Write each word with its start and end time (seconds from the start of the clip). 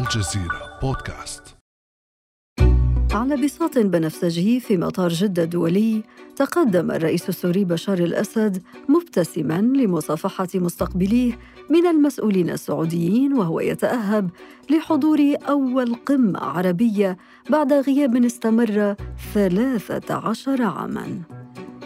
الجزيرة 0.00 0.78
بودكاست. 0.82 1.42
على 3.12 3.36
بساط 3.36 3.78
بنفسجي 3.78 4.60
في 4.60 4.76
مطار 4.76 5.08
جدة 5.08 5.42
الدولي 5.42 6.02
تقدم 6.36 6.90
الرئيس 6.90 7.28
السوري 7.28 7.64
بشار 7.64 7.98
الأسد 7.98 8.62
مبتسما 8.88 9.60
لمصافحة 9.60 10.48
مستقبليه 10.54 11.38
من 11.70 11.86
المسؤولين 11.86 12.50
السعوديين 12.50 13.32
وهو 13.32 13.60
يتأهب 13.60 14.30
لحضور 14.70 15.34
أول 15.48 15.94
قمة 15.94 16.40
عربية 16.40 17.16
بعد 17.50 17.72
غياب 17.72 18.24
استمر 18.24 18.94
ثلاثة 19.34 20.14
عشر 20.14 20.62
عاماً. 20.62 21.22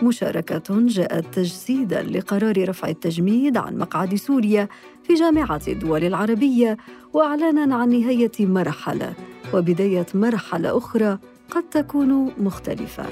مشاركة 0.03 0.87
جاءت 0.87 1.35
تجسيدا 1.35 2.03
لقرار 2.03 2.69
رفع 2.69 2.89
التجميد 2.89 3.57
عن 3.57 3.79
مقعد 3.79 4.15
سوريا 4.15 4.69
في 5.05 5.15
جامعة 5.15 5.61
الدول 5.69 6.05
العربية 6.05 6.77
وإعلانا 7.13 7.77
عن 7.77 7.89
نهاية 7.89 8.33
مرحلة 8.41 9.15
وبداية 9.55 10.07
مرحلة 10.15 10.79
أخرى 10.79 11.19
قد 11.51 11.63
تكون 11.71 12.33
مختلفة. 12.39 13.05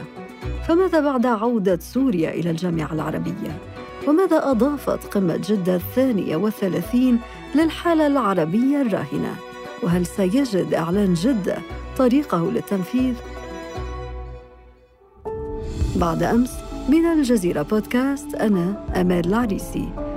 فماذا 0.69 1.01
بعد 1.01 1.27
عودة 1.27 1.79
سوريا 1.79 2.31
إلى 2.31 2.51
الجامعة 2.51 2.93
العربية؟ 2.93 3.59
وماذا 4.09 4.51
أضافت 4.51 5.15
قمة 5.15 5.37
جدة 5.37 5.77
الثانية 5.77 6.37
والثلاثين 6.37 7.19
للحالة 7.55 8.07
العربية 8.07 8.83
الراهنة؟ 8.83 9.37
وهل 9.83 10.07
سيجد 10.07 10.75
إعلان 10.75 11.15
جدة 11.15 11.57
طريقه 11.97 12.51
للتنفيذ؟ 12.51 13.15
بعد 15.97 16.23
أمس 16.23 16.53
من 16.89 17.07
الجزيرة 17.07 17.63
بودكاست 17.63 18.35
أنا 18.35 18.85
أمال 19.01 19.27
العريسي 19.27 20.12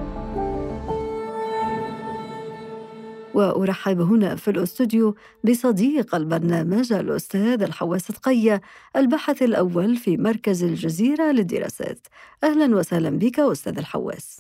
وأرحب 3.36 4.02
هنا 4.02 4.36
في 4.36 4.52
الأستوديو 4.52 5.16
بصديق 5.44 6.16
البرنامج 6.16 6.94
الأستاذ 6.94 7.64
الحواس 7.64 8.08
تقية 8.08 8.62
الباحث 8.96 9.42
الأول 9.42 9.98
في 9.98 10.18
مركز 10.18 10.64
الجزيرة 10.64 11.32
للدراسات. 11.32 12.08
أهلا 12.44 12.76
وسهلا 12.76 13.10
بك 13.10 13.40
أستاذ 13.40 13.78
الحواس. 13.78 14.40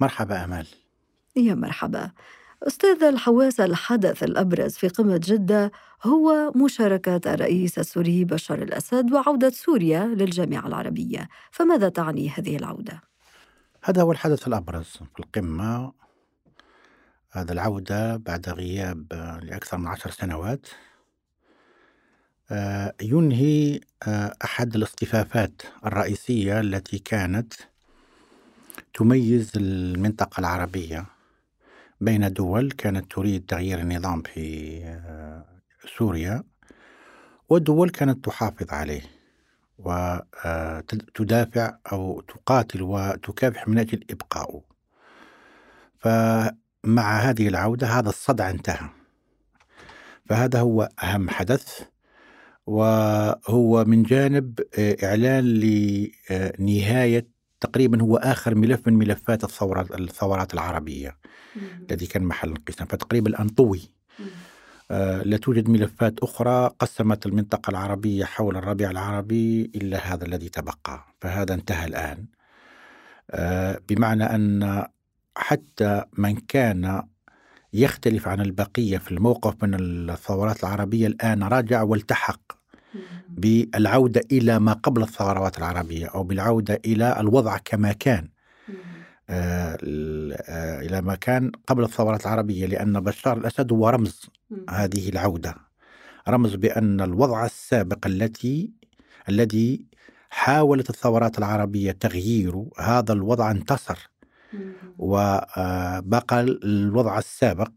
مرحبا 0.00 0.44
أمال. 0.44 0.66
يا 1.36 1.54
مرحبا. 1.54 2.10
أستاذ 2.62 3.02
الحواس 3.02 3.60
الحدث 3.60 4.22
الأبرز 4.22 4.72
في 4.72 4.88
قمة 4.88 5.20
جدة 5.24 5.72
هو 6.04 6.52
مشاركة 6.56 7.34
الرئيس 7.34 7.78
السوري 7.78 8.24
بشار 8.24 8.62
الأسد 8.62 9.12
وعودة 9.12 9.50
سوريا 9.50 10.06
للجامعة 10.06 10.66
العربية. 10.66 11.28
فماذا 11.50 11.88
تعني 11.88 12.30
هذه 12.30 12.56
العودة؟ 12.56 13.02
هذا 13.82 14.02
هو 14.02 14.12
الحدث 14.12 14.48
الأبرز 14.48 14.98
في 15.14 15.20
القمة. 15.20 15.92
هذا 17.34 17.52
العودة 17.52 18.16
بعد 18.16 18.48
غياب 18.48 19.12
لأكثر 19.42 19.76
من 19.76 19.86
عشر 19.86 20.10
سنوات 20.10 20.66
آه، 22.50 22.94
ينهي 23.02 23.80
آه، 24.06 24.34
أحد 24.44 24.74
الاصطفافات 24.76 25.62
الرئيسية 25.86 26.60
التي 26.60 26.98
كانت 26.98 27.54
تميز 28.94 29.52
المنطقة 29.56 30.40
العربية 30.40 31.06
بين 32.00 32.32
دول 32.32 32.70
كانت 32.70 33.12
تريد 33.12 33.46
تغيير 33.46 33.78
النظام 33.78 34.22
في 34.22 34.78
آه، 34.84 35.44
سوريا 35.98 36.44
ودول 37.48 37.90
كانت 37.90 38.24
تحافظ 38.24 38.70
عليه 38.70 39.02
وتدافع 39.78 41.76
أو 41.92 42.20
تقاتل 42.20 42.82
وتكافح 42.82 43.68
من 43.68 43.78
أجل 43.78 44.04
إبقائه 44.10 44.62
فمع 46.82 47.18
هذه 47.18 47.48
العودة 47.48 47.86
هذا 47.86 48.08
الصدع 48.08 48.50
انتهى. 48.50 48.88
فهذا 50.26 50.60
هو 50.60 50.88
أهم 51.02 51.30
حدث 51.30 51.80
وهو 52.66 53.84
من 53.84 54.02
جانب 54.02 54.60
آه، 54.78 54.96
إعلان 55.04 55.44
لنهاية 55.44 57.26
تقريبا 57.60 58.02
هو 58.02 58.16
آخر 58.16 58.54
ملف 58.54 58.86
من 58.86 58.94
ملفات 58.94 59.44
الثورات 59.44 59.90
الثورات 59.90 60.54
العربية. 60.54 61.16
الذي 61.90 62.06
كان 62.06 62.22
محل 62.22 62.48
انقسام 62.48 62.86
فتقريبا 62.86 63.30
الآن 63.30 63.48
طوي. 63.48 63.90
آه 64.90 65.22
لا 65.22 65.36
توجد 65.36 65.68
ملفات 65.68 66.18
أخرى 66.18 66.70
قسمت 66.78 67.26
المنطقة 67.26 67.70
العربية 67.70 68.24
حول 68.24 68.56
الربيع 68.56 68.90
العربي 68.90 69.64
إلا 69.74 69.98
هذا 69.98 70.24
الذي 70.24 70.48
تبقى. 70.48 71.04
فهذا 71.20 71.54
انتهى 71.54 71.86
الآن. 71.86 72.26
آه 73.30 73.80
بمعنى 73.88 74.24
أن 74.24 74.86
حتى 75.36 76.04
من 76.18 76.36
كان 76.36 77.02
يختلف 77.72 78.28
عن 78.28 78.40
البقية 78.40 78.98
في 78.98 79.12
الموقف 79.12 79.64
من 79.64 79.74
الثورات 80.10 80.64
العربية 80.64 81.06
الآن 81.06 81.42
رجع 81.42 81.82
والتحق 81.82 82.52
بالعودة 83.28 84.20
إلى 84.32 84.58
ما 84.58 84.72
قبل 84.72 85.02
الثورات 85.02 85.58
العربية 85.58 86.06
أو 86.06 86.22
بالعودة 86.22 86.80
إلى 86.86 87.20
الوضع 87.20 87.58
كما 87.64 87.92
كان. 87.92 88.28
آه، 89.30 89.78
آه، 90.48 90.80
إلى 90.80 91.00
ما 91.00 91.14
كان 91.14 91.52
قبل 91.66 91.84
الثورات 91.84 92.26
العربية 92.26 92.66
لأن 92.66 93.00
بشار 93.00 93.36
الأسد 93.36 93.72
هو 93.72 93.88
رمز 93.88 94.30
هذه 94.70 95.08
العودة. 95.08 95.54
رمز 96.28 96.54
بأن 96.54 97.00
الوضع 97.00 97.44
السابق 97.44 98.06
التي 98.06 98.70
الذي 99.28 99.86
حاولت 100.30 100.90
الثورات 100.90 101.38
العربية 101.38 101.92
تغييره 101.92 102.70
هذا 102.78 103.12
الوضع 103.12 103.50
انتصر. 103.50 104.11
وبقى 104.98 106.40
الوضع 106.40 107.18
السابق. 107.18 107.70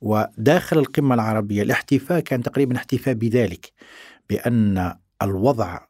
وداخل 0.00 0.78
القمة 0.78 1.14
العربية 1.14 1.62
الاحتفاء 1.62 2.20
كان 2.20 2.42
تقريبا 2.42 2.76
احتفاء 2.76 3.14
بذلك 3.14 3.72
بأن 4.30 4.94
الوضع 5.22 5.80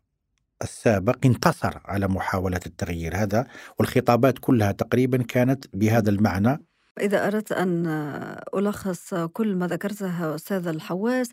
السابق 0.62 1.16
انتصر 1.24 1.78
على 1.84 2.08
محاولة 2.08 2.60
التغيير 2.66 3.16
هذا 3.16 3.46
والخطابات 3.78 4.38
كلها 4.38 4.72
تقريبا 4.72 5.22
كانت 5.22 5.64
بهذا 5.76 6.10
المعنى. 6.10 6.64
إذا 7.00 7.26
أردت 7.26 7.52
أن 7.52 7.86
ألخص 8.56 9.14
كل 9.14 9.56
ما 9.56 9.66
ذكرته 9.66 10.34
أستاذ 10.34 10.68
الحواس 10.68 11.30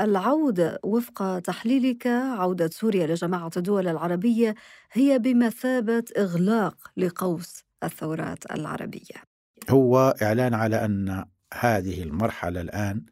العودة 0.00 0.78
وفق 0.84 1.38
تحليلك 1.38 2.06
عودة 2.06 2.68
سوريا 2.72 3.06
لجماعة 3.06 3.50
الدول 3.56 3.88
العربية 3.88 4.54
هي 4.92 5.18
بمثابة 5.18 6.04
إغلاق 6.18 6.76
لقوس. 6.96 7.65
الثورات 7.86 8.50
العربية. 8.50 9.16
هو 9.70 10.14
إعلان 10.22 10.54
على 10.54 10.84
أن 10.84 11.24
هذه 11.54 12.02
المرحلة 12.02 12.60
الآن 12.60 13.02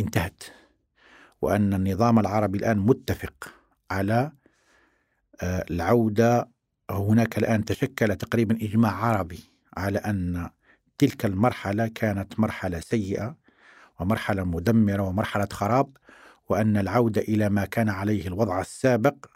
انتهت 0.00 0.42
وأن 1.42 1.74
النظام 1.74 2.18
العربي 2.18 2.58
الآن 2.58 2.78
متفق 2.78 3.54
على 3.90 4.32
آه، 5.42 5.64
العودة. 5.70 6.48
هناك 6.90 7.38
الآن 7.38 7.64
تشكل 7.64 8.16
تقريبا 8.16 8.56
إجماع 8.56 9.04
عربي 9.04 9.44
على 9.76 9.98
أن 9.98 10.50
تلك 10.98 11.24
المرحلة 11.24 11.86
كانت 11.86 12.40
مرحلة 12.40 12.80
سيئة 12.80 13.36
ومرحلة 14.00 14.44
مدمرة 14.44 15.02
ومرحلة 15.02 15.48
خراب 15.52 15.96
وأن 16.48 16.76
العودة 16.76 17.20
إلى 17.20 17.48
ما 17.48 17.64
كان 17.64 17.88
عليه 17.88 18.26
الوضع 18.26 18.60
السابق 18.60 19.26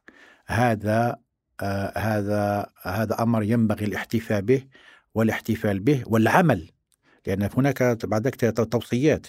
هذا 0.46 1.16
آه 1.60 1.98
هذا 1.98 2.66
هذا 2.82 3.22
أمر 3.22 3.42
ينبغي 3.42 3.84
الاحتفاء 3.84 4.40
به 4.40 4.64
والاحتفال 5.14 5.80
به 5.80 6.02
والعمل 6.06 6.70
لأن 7.26 7.48
هناك 7.56 8.06
بعد 8.06 8.30
توصيات. 8.70 9.26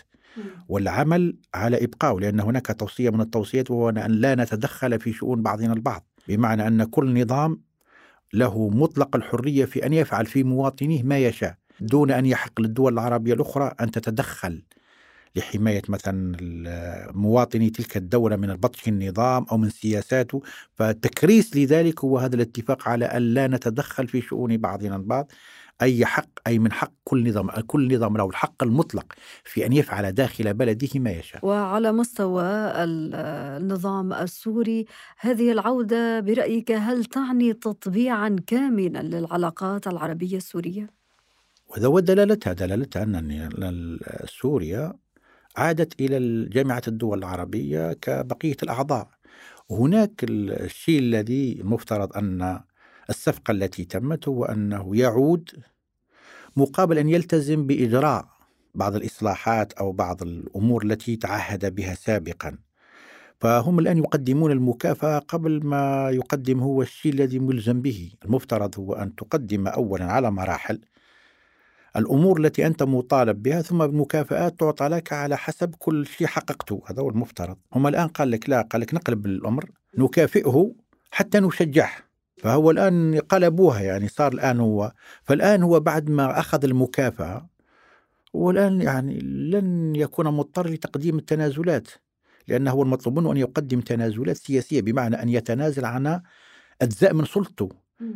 والعمل 0.70 1.38
على 1.54 1.84
إبقائه 1.84 2.20
لأن 2.20 2.40
هناك 2.40 2.80
توصية 2.80 3.10
من 3.10 3.22
التوصيات 3.22 3.72
وهو 3.72 3.90
أن 3.90 4.12
لا 4.12 4.36
نتدخل 4.36 5.00
في 5.00 5.14
شؤون 5.14 5.42
بعضنا 5.42 5.74
البعض. 5.74 6.08
بمعنى 6.28 6.68
أن 6.68 6.84
كل 6.84 7.22
نظام 7.22 7.62
له 8.34 8.70
مطلق 8.70 9.16
الحرية 9.16 9.66
في 9.66 9.86
أن 9.86 9.94
يفعل 9.94 10.26
في 10.26 10.44
مواطنيه 10.44 11.04
ما 11.04 11.20
يشاء 11.20 11.56
دون 11.80 12.12
أن 12.12 12.26
يحق 12.26 12.62
للدول 12.62 12.94
العربية 12.94 13.34
الأخرى 13.34 13.72
أن 13.82 13.92
تتدخل. 13.92 14.64
لحماية 15.36 15.82
مثلا 15.90 16.38
مواطني 17.12 17.70
تلك 17.70 17.98
الدولة 17.98 18.36
من 18.36 18.50
البطش 18.50 18.88
النظام 18.88 19.46
أو 19.52 19.58
من 19.58 19.70
سياساته. 19.70 20.42
فتكريس 20.74 21.56
لذلك 21.56 22.04
هو 22.04 22.18
هذا 22.18 22.36
الاتفاق 22.36 22.88
على 22.88 23.06
أن 23.06 23.22
لا 23.22 23.48
نتدخل 23.48 24.08
في 24.08 24.22
شؤون 24.22 24.58
بعضنا 24.58 24.96
البعض. 24.96 25.32
أي 25.82 26.06
حق 26.06 26.30
أي 26.48 26.60
من 26.60 26.72
حق 26.72 26.92
كل 27.04 27.30
نظام 27.30 27.50
كل 27.50 27.96
نظام 27.96 28.18
له 28.18 28.26
الحق 28.26 28.64
المطلق 28.64 29.14
في 29.44 29.66
أن 29.66 29.74
يفعل 29.74 30.12
داخل 30.12 30.54
بلده 30.54 30.90
ما 30.96 31.12
يشاء. 31.12 31.46
وعلى 31.46 31.92
مستوى 31.92 32.44
النظام 32.46 34.14
السوري 34.14 34.86
هذه 35.20 35.52
العودة 35.52 36.20
برأيك 36.20 36.72
هل 36.72 37.06
تعني 37.06 37.54
تطبيعا 37.54 38.36
كاملا 38.48 39.00
للعلاقات 39.00 39.88
العربية 39.88 40.38
السورية؟ 40.38 40.90
وهذا 41.68 41.88
ودلالتها 41.88 42.54
دلالتها 42.54 43.04
أن 43.04 44.00
سوريا 44.26 44.94
عادت 45.58 46.02
إلى 46.02 46.46
جامعة 46.50 46.82
الدول 46.88 47.20
العربية 47.20 47.94
كبقية 47.94 48.58
الأعضاء. 48.64 49.10
هناك 49.72 50.24
الشيء 50.30 51.00
الذي 51.00 51.62
مفترض 51.64 52.18
أن 52.18 52.60
الصفقة 53.10 53.52
التي 53.52 53.86
تمت 53.86 54.28
هو 54.28 54.46
أنه 54.46 54.98
يعود 54.98 55.50
مقابل 56.56 56.98
أن 56.98 57.10
يلتزم 57.10 57.68
بإجراء 57.68 58.26
بعض 58.76 58.96
الإصلاحات 58.96 59.74
أو 59.74 59.92
بعض 59.92 60.22
الأمور 60.22 60.84
التي 60.84 61.16
تعهد 61.16 61.76
بها 61.76 61.94
سابقا. 61.96 62.58
فهم 63.40 63.80
الآن 63.80 63.98
يقدمون 63.98 64.52
المكافأة 64.52 65.20
قبل 65.20 65.66
ما 65.66 66.10
يقدم 66.10 66.60
هو 66.60 66.82
الشيء 66.82 67.14
الذي 67.14 67.40
ملزم 67.40 67.82
به. 67.82 68.12
المفترض 68.26 68.80
هو 68.80 68.94
أن 68.94 69.16
تقدم 69.16 69.68
أولا 69.68 70.06
على 70.06 70.32
مراحل 70.32 70.82
الأمور 71.98 72.40
التي 72.40 72.68
أنت 72.68 72.84
مطالب 72.84 73.44
بها 73.44 73.62
ثم 73.62 73.82
المكافآت 73.82 74.60
تعطى 74.60 74.88
لك 74.88 75.14
على 75.14 75.38
حسب 75.38 75.76
كل 75.80 76.06
شيء 76.06 76.28
حققته. 76.28 76.82
هذا 76.88 77.02
هو 77.02 77.10
المفترض. 77.10 77.58
هم 77.74 77.88
الآن 77.88 78.08
قال 78.08 78.32
لك 78.32 78.50
لا 78.50 78.62
قال 78.62 78.82
لك 78.82 78.94
نقلب 78.94 79.26
الأمر 79.26 79.70
نكافئه 79.98 80.72
حتى 81.12 81.40
نشجعه. 81.40 81.92
فهو 82.38 82.72
الآن 82.72 83.20
قلبوها 83.20 83.82
يعني 83.82 84.08
صار 84.08 84.34
الآن 84.34 84.60
هو. 84.60 84.92
فالآن 85.24 85.64
هو 85.64 85.80
بعد 85.80 86.10
ما 86.10 86.40
أخذ 86.40 86.64
المكافأة 86.64 87.48
والآن 88.34 88.82
يعني 88.82 89.20
لن 89.20 89.96
يكون 89.96 90.28
مضطر 90.28 90.70
لتقديم 90.70 91.18
التنازلات 91.18 91.88
لأنه 92.48 92.72
هو 92.72 92.84
المطلوب 92.84 93.20
منه 93.20 93.32
أن 93.32 93.38
يقدم 93.38 93.82
تنازلات 93.82 94.38
سياسية 94.38 94.82
بمعنى 94.82 95.22
أن 95.22 95.30
يتنازل 95.30 95.86
عن 95.86 96.22
أجزاء 96.82 97.14
من 97.14 97.26
سلطته. 97.26 97.70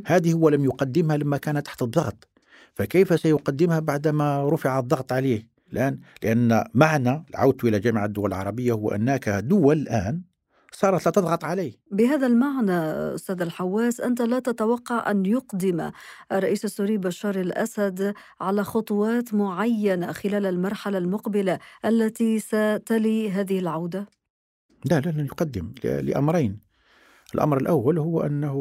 هذه 0.06 0.34
هو 0.34 0.50
لم 0.50 0.66
يقدمها 0.66 1.18
لما 1.18 1.38
كان 1.38 1.64
تحت 1.64 1.82
الضغط. 1.82 2.29
فكيف 2.76 3.20
سيقدمها 3.20 3.80
بعدما 3.80 4.50
رفع 4.50 4.80
الضغط 4.80 5.12
عليه؟ 5.12 5.48
الآن 5.74 6.00
لأن 6.24 6.64
معنى 6.74 7.26
عودت 7.36 7.64
إلى 7.64 7.80
جامعة 7.80 8.06
الدول 8.06 8.30
العربية 8.30 8.74
هو 8.74 8.90
أنك 8.90 9.30
دول 9.30 9.78
الآن 9.78 10.22
صارت 10.72 11.06
لا 11.06 11.12
تضغط 11.12 11.44
عليه. 11.44 11.74
بهذا 11.92 12.28
المعنى 12.28 12.82
أستاذ 13.16 13.42
الحواس 13.42 14.02
أنت 14.02 14.22
لا 14.22 14.40
تتوقع 14.40 15.12
أن 15.12 15.26
يقدم 15.26 15.92
الرئيس 16.32 16.66
السوري 16.66 16.98
بشار 16.98 17.36
الأسد 17.36 18.14
على 18.42 18.64
خطوات 18.64 19.34
معينة 19.34 20.12
خلال 20.12 20.46
المرحلة 20.46 20.98
المقبلة 20.98 21.60
التي 21.86 22.40
ستلي 22.40 23.32
هذه 23.32 23.60
العودة؟ 23.60 24.08
لا 24.86 25.00
لا 25.00 25.10
لن 25.10 25.26
يقدم 25.26 25.74
لأمرين. 25.84 26.60
الأمر 27.36 27.58
الأول 27.58 27.98
هو 28.00 28.22
أنه 28.22 28.56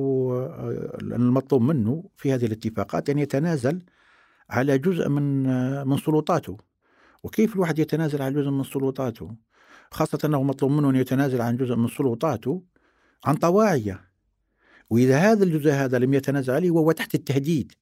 المطلوب 1.03 1.63
منه 1.63 2.05
في 2.17 2.35
هذه 2.35 2.47
الاتفاقات 2.47 3.11
أن 3.11 3.19
يتنازل 3.19 3.83
على 4.51 4.79
جزء 4.79 5.09
من 5.09 5.43
من 5.87 5.97
سلطاته. 5.97 6.57
وكيف 7.23 7.55
الواحد 7.55 7.79
يتنازل 7.79 8.23
على 8.23 8.35
جزء 8.35 8.51
من 8.51 8.65
سلطاته؟ 8.65 9.37
خاصة 9.91 10.19
أنه 10.25 10.43
مطلوب 10.43 10.73
منه 10.73 10.91
أن 10.91 10.97
يتنازل 10.97 11.41
عن 11.41 11.57
جزء 11.57 11.77
من 11.77 11.89
سلطاته 11.89 12.63
عن 13.25 13.35
طواعية. 13.35 14.09
وإذا 14.91 15.19
هذا 15.19 15.45
الجزء 15.45 15.71
هذا 15.71 15.99
لم 15.99 16.15
يتنازل 16.15 16.53
عليه 16.53 16.71
وهو 16.71 16.93
تحت 16.93 17.15
التهديد 17.15 17.73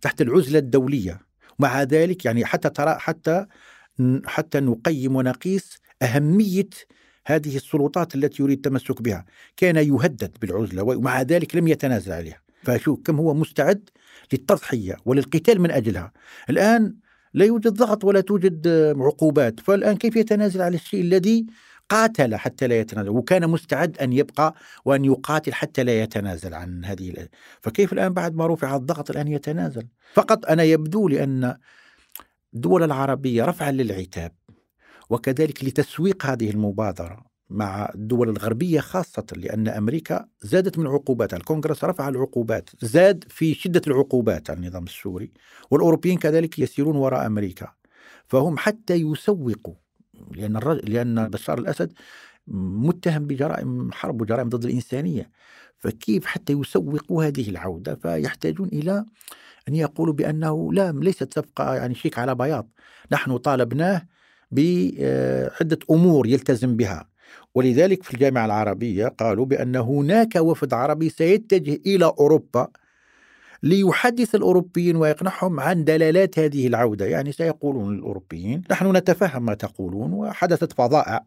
تحت 0.00 0.20
العزلة 0.20 0.58
الدولية. 0.58 1.20
مع 1.58 1.82
ذلك 1.82 2.24
يعني 2.24 2.44
حتى 2.44 2.70
ترى 2.70 2.94
حتى 2.98 3.46
حتى 4.26 4.60
نقيم 4.60 5.16
ونقيس 5.16 5.78
أهمية 6.02 6.68
هذه 7.26 7.56
السلطات 7.56 8.14
التي 8.14 8.42
يريد 8.42 8.56
التمسك 8.56 9.02
بها. 9.02 9.24
كان 9.56 9.76
يهدد 9.76 10.36
بالعزلة 10.40 10.82
ومع 10.82 11.22
ذلك 11.22 11.56
لم 11.56 11.68
يتنازل 11.68 12.12
عليها. 12.12 12.40
فشوف 12.62 13.00
كم 13.04 13.16
هو 13.16 13.34
مستعد 13.34 13.90
للتضحية 14.32 14.96
وللقتال 15.04 15.60
من 15.60 15.70
أجلها. 15.70 16.12
الآن 16.50 16.94
لا 17.34 17.44
يوجد 17.44 17.72
ضغط 17.72 18.04
ولا 18.04 18.20
توجد 18.20 18.68
عقوبات. 18.98 19.60
فالآن 19.60 19.96
كيف 19.96 20.16
يتنازل 20.16 20.62
على 20.62 20.74
الشيء 20.74 21.00
الذي 21.00 21.46
قاتل 21.88 22.36
حتى 22.36 22.66
لا 22.66 22.80
يتنازل؟ 22.80 23.08
وكان 23.08 23.50
مستعد 23.50 23.98
أن 23.98 24.12
يبقى 24.12 24.54
وأن 24.84 25.04
يقاتل 25.04 25.54
حتى 25.54 25.84
لا 25.84 26.02
يتنازل 26.02 26.54
عن 26.54 26.84
هذه 26.84 27.28
فكيف 27.60 27.92
الآن 27.92 28.12
بعد 28.12 28.34
ما 28.34 28.46
رفع 28.46 28.76
الضغط 28.76 29.10
الآن 29.10 29.28
يتنازل؟ 29.28 29.88
فقط 30.14 30.46
أنا 30.46 30.62
يبدو 30.62 31.08
لي 31.08 31.24
أن 31.24 31.56
الدول 32.54 32.82
العربية 32.82 33.44
رفعا 33.44 33.72
للعتاب 33.72 34.32
وكذلك 35.10 35.64
لتسويق 35.64 36.26
هذه 36.26 36.50
المبادرة. 36.50 37.29
مع 37.50 37.90
الدول 37.94 38.28
الغربية 38.28 38.80
خاصة 38.80 39.26
لأن 39.36 39.68
أمريكا 39.68 40.26
زادت 40.42 40.78
من 40.78 40.86
عقوباتها. 40.86 41.36
الكونغرس 41.36 41.84
رفع 41.84 42.08
العقوبات 42.08 42.70
زاد 42.82 43.24
في 43.28 43.54
شدة 43.54 43.82
العقوبات 43.86 44.50
على 44.50 44.58
النظام 44.58 44.84
السوري 44.84 45.32
والأوروبيين 45.70 46.18
كذلك 46.18 46.58
يسيرون 46.58 46.96
وراء 46.96 47.26
أمريكا. 47.26 47.72
فهم 48.26 48.58
حتى 48.58 48.94
يسوقوا 48.94 49.74
لأن 50.30 50.56
لأن 50.84 51.28
بشار 51.28 51.58
الأسد 51.58 51.92
متهم 52.48 53.26
بجرائم 53.26 53.92
حرب 53.92 54.20
وجرائم 54.20 54.48
ضد 54.48 54.64
الإنسانية. 54.64 55.30
فكيف 55.78 56.26
حتى 56.26 56.52
يسوقوا 56.52 57.24
هذه 57.24 57.50
العودة؟ 57.50 57.94
فيحتاجون 57.94 58.68
إلى 58.68 59.04
أن 59.68 59.74
يقولوا 59.74 60.14
بأنه 60.14 60.72
لا 60.72 60.92
ليست 60.92 61.34
صفقة 61.34 61.74
يعني 61.74 61.94
شيك 61.94 62.18
على 62.18 62.34
بياض. 62.34 62.68
نحن 63.12 63.36
طالبناه 63.36 64.06
بعدة 64.50 65.78
أمور 65.90 66.26
يلتزم 66.26 66.76
بها. 66.76 67.10
ولذلك 67.54 68.02
في 68.02 68.14
الجامعة 68.14 68.44
العربية 68.46 69.06
قالوا 69.06 69.46
بأن 69.46 69.76
هناك 69.76 70.36
وفد 70.36 70.74
عربي 70.74 71.08
سيتجه 71.08 71.80
إلى 71.86 72.04
أوروبا 72.04 72.68
ليحدث 73.62 74.34
الأوروبيين 74.34 74.96
ويقنعهم 74.96 75.60
عن 75.60 75.84
دلالات 75.84 76.38
هذه 76.38 76.66
العودة. 76.66 77.06
يعني 77.06 77.32
سيقولون 77.32 77.94
الأوروبيين 77.94 78.62
نحن 78.70 78.96
نتفهم 78.96 79.44
ما 79.44 79.54
تقولون 79.54 80.12
وحدثت 80.12 80.72
فظائع 80.72 81.24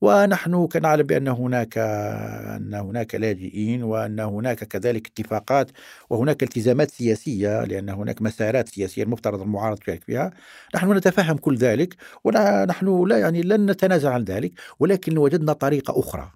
ونحن 0.00 0.66
كنعلم 0.66 1.02
بأن 1.02 1.28
هناك 1.28 1.78
أن 1.78 2.74
هناك 2.74 3.14
لاجئين 3.14 3.82
وأن 3.82 4.20
هناك 4.20 4.64
كذلك 4.64 5.06
اتفاقات 5.06 5.70
وهناك 6.10 6.42
التزامات 6.42 6.90
سياسية 6.90 7.64
لأن 7.64 7.88
هناك 7.88 8.22
مسارات 8.22 8.68
سياسية 8.68 9.02
المفترض 9.02 9.40
المعارض 9.42 9.78
يشارك 9.82 10.04
فيها. 10.04 10.30
نحن 10.74 10.92
نتفهم 10.92 11.36
كل 11.36 11.56
ذلك 11.56 11.96
ونحن 12.24 13.04
لا 13.08 13.18
يعني 13.18 13.42
لن 13.42 13.70
نتنازل 13.70 14.08
عن 14.08 14.24
ذلك 14.24 14.52
ولكن 14.80 15.18
وجدنا 15.18 15.52
طريقة 15.52 16.00
أخرى. 16.00 16.30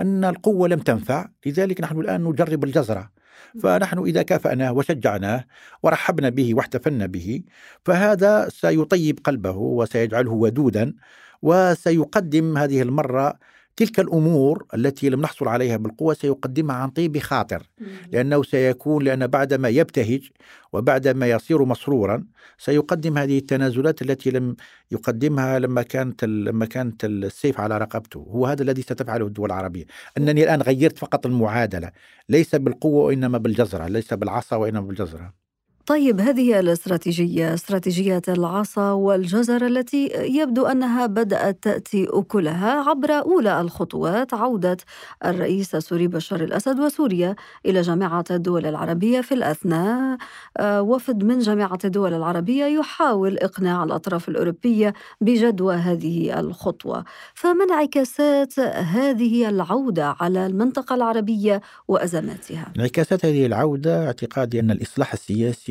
أن 0.00 0.24
القوة 0.24 0.68
لم 0.68 0.78
تنفع 0.78 1.28
لذلك 1.46 1.80
نحن 1.80 2.00
الآن 2.00 2.24
نجرب 2.24 2.64
الجزرة. 2.64 3.10
فنحن 3.58 3.98
إذا 3.98 4.22
كافأناه 4.22 4.72
وشجعناه 4.72 5.44
ورحبنا 5.82 6.28
به 6.28 6.54
واحتفلنا 6.54 7.06
به 7.06 7.42
فهذا 7.84 8.48
سيطيب 8.48 9.18
قلبه 9.24 9.56
وسيجعله 9.56 10.32
ودودا. 10.32 10.94
وسيقدم 11.42 12.58
هذه 12.58 12.82
المرة 12.82 13.38
تلك 13.76 14.00
الأمور 14.00 14.66
التي 14.74 15.08
لم 15.08 15.20
نحصل 15.20 15.48
عليها 15.48 15.76
بالقوة 15.76 16.14
سيقدمها 16.14 16.76
عن 16.76 16.88
طيب 16.88 17.18
خاطر 17.18 17.70
لأنه 18.12 18.42
سيكون 18.42 19.04
لأن 19.04 19.26
بعدما 19.26 19.68
يبتهج 19.68 20.30
وبعدما 20.72 21.30
يصير 21.30 21.64
مسرورا 21.64 22.24
سيقدم 22.58 23.18
هذه 23.18 23.38
التنازلات 23.38 24.02
التي 24.02 24.30
لم 24.30 24.56
يقدمها 24.90 25.58
لما 25.58 25.82
كانت 25.82 26.24
لما 26.24 26.66
كانت 26.66 27.04
السيف 27.04 27.60
على 27.60 27.78
رقبته. 27.78 28.18
هو 28.18 28.46
هذا 28.46 28.62
الذي 28.62 28.82
ستفعله 28.82 29.26
الدول 29.26 29.46
العربية. 29.46 29.84
أنني 30.18 30.44
الآن 30.44 30.62
غيرت 30.62 30.98
فقط 30.98 31.26
المعادلة 31.26 31.90
ليس 32.28 32.54
بالقوة 32.54 33.04
وإنما 33.04 33.38
بالجزرة 33.38 33.86
ليس 33.86 34.14
بالعصا 34.14 34.56
وإنما 34.56 34.80
بالجزرة. 34.86 35.49
طيب 35.86 36.20
هذه 36.20 36.60
الاستراتيجية 36.60 37.54
استراتيجية 37.54 38.22
العصا 38.28 38.92
والجزر 38.92 39.66
التي 39.66 40.10
يبدو 40.14 40.66
أنها 40.66 41.06
بدأت 41.06 41.58
تأتي 41.62 42.06
أكلها 42.10 42.88
عبر 42.88 43.10
أولى 43.10 43.60
الخطوات 43.60 44.34
عودة 44.34 44.76
الرئيس 45.24 45.74
السوري 45.74 46.06
بشار 46.06 46.40
الأسد 46.40 46.80
وسوريا 46.80 47.36
إلى 47.66 47.80
جامعة 47.80 48.24
الدول 48.30 48.66
العربية 48.66 49.20
في 49.20 49.34
الأثناء 49.34 50.16
آه، 50.56 50.82
وفد 50.82 51.24
من 51.24 51.38
جامعة 51.38 51.78
الدول 51.84 52.14
العربية 52.14 52.64
يحاول 52.64 53.38
إقناع 53.38 53.84
الأطراف 53.84 54.28
الأوروبية 54.28 54.94
بجدوى 55.20 55.74
هذه 55.74 56.40
الخطوة 56.40 57.04
فما 57.34 57.64
انعكاسات 57.64 58.58
هذه 58.60 59.48
العودة 59.48 60.16
على 60.20 60.46
المنطقة 60.46 60.94
العربية 60.94 61.60
وأزماتها؟ 61.88 62.72
انعكاسات 62.76 63.24
هذه 63.24 63.46
العودة 63.46 64.06
اعتقادي 64.06 64.60
أن 64.60 64.70
الإصلاح 64.70 65.12
السياسي 65.12 65.69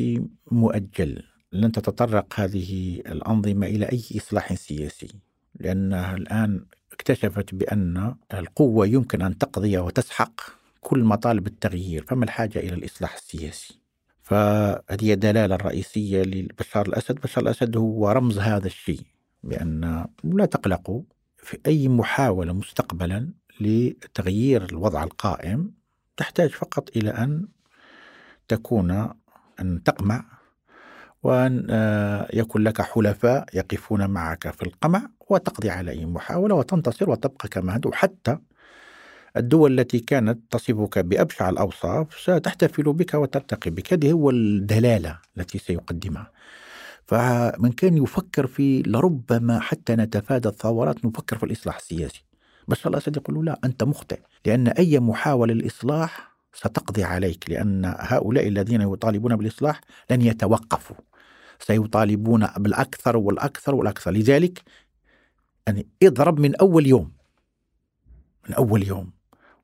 مؤجل. 0.50 1.22
لن 1.52 1.72
تتطرق 1.72 2.40
هذه 2.40 3.00
الأنظمة 3.06 3.66
إلى 3.66 3.86
أي 3.86 4.02
إصلاح 4.16 4.54
سياسي 4.54 5.08
لأنها 5.60 6.14
الآن 6.14 6.64
اكتشفت 6.92 7.54
بأن 7.54 8.14
القوة 8.34 8.86
يمكن 8.86 9.22
أن 9.22 9.38
تقضي 9.38 9.78
وتسحق 9.78 10.40
كل 10.80 11.04
مطالب 11.04 11.46
التغيير 11.46 12.04
فما 12.08 12.24
الحاجة 12.24 12.58
إلى 12.58 12.74
الإصلاح 12.74 13.14
السياسي؟ 13.14 13.80
فهذه 14.22 15.12
الدلالة 15.12 15.54
الرئيسية 15.54 16.22
لبشار 16.22 16.86
الأسد. 16.86 17.14
بشار 17.14 17.44
الأسد 17.44 17.76
هو 17.76 18.10
رمز 18.10 18.38
هذا 18.38 18.66
الشيء 18.66 19.00
بأن 19.42 20.06
لا 20.24 20.46
تقلقوا 20.46 21.02
في 21.36 21.58
أي 21.66 21.88
محاولة 21.88 22.52
مستقبلا 22.52 23.28
لتغيير 23.60 24.64
الوضع 24.64 25.04
القائم 25.04 25.72
تحتاج 26.16 26.50
فقط 26.50 26.96
إلى 26.96 27.10
أن 27.10 27.48
تكون 28.48 29.08
أن 29.60 29.82
تقمع 29.82 30.24
وأن 31.22 31.66
آه، 31.70 32.28
يكون 32.34 32.62
لك 32.62 32.82
حلفاء 32.82 33.46
يقفون 33.54 34.10
معك 34.10 34.50
في 34.50 34.62
القمع 34.62 35.08
وتقضي 35.30 35.70
على 35.70 35.90
أي 35.90 36.06
محاولة 36.06 36.54
وتنتصر 36.54 37.10
وتبقى 37.10 37.48
كما 37.48 37.76
أنت 37.76 37.94
حتى 37.94 38.38
الدول 39.36 39.80
التي 39.80 39.98
كانت 39.98 40.38
تصفك 40.50 40.98
بأبشع 40.98 41.48
الأوصاف 41.48 42.14
ستحتفل 42.20 42.92
بك 42.92 43.14
وترتقي 43.14 43.70
بك. 43.70 43.92
هذه 43.92 44.12
هو 44.12 44.30
الدلالة 44.30 45.18
التي 45.38 45.58
سيقدمها. 45.58 46.30
فمن 47.06 47.72
كان 47.72 47.96
يفكر 47.96 48.46
في 48.46 48.82
لربما 48.82 49.60
حتى 49.60 49.96
نتفادى 49.96 50.48
الثورات 50.48 51.04
نفكر 51.04 51.38
في 51.38 51.44
الإصلاح 51.46 51.76
السياسي. 51.76 52.24
بشار 52.68 52.92
الأسد 52.92 53.16
يقول 53.16 53.46
لا 53.46 53.58
أنت 53.64 53.84
مخطئ 53.84 54.18
لأن 54.46 54.68
أي 54.68 55.00
محاولة 55.00 55.54
للإصلاح 55.54 56.29
ستقضي 56.52 57.04
عليك 57.04 57.50
لأن 57.50 57.94
هؤلاء 57.98 58.48
الذين 58.48 58.80
يطالبون 58.80 59.36
بالإصلاح 59.36 59.80
لن 60.10 60.22
يتوقفوا. 60.22 60.96
سيطالبون 61.58 62.46
بالأكثر 62.56 63.16
والأكثر 63.16 63.74
والأكثر. 63.74 64.10
لذلك 64.10 64.62
يعني 65.66 65.86
اضرب 66.02 66.40
من 66.40 66.56
أول 66.56 66.86
يوم 66.86 67.12
من 68.48 68.54
أول 68.54 68.86
يوم 68.88 69.12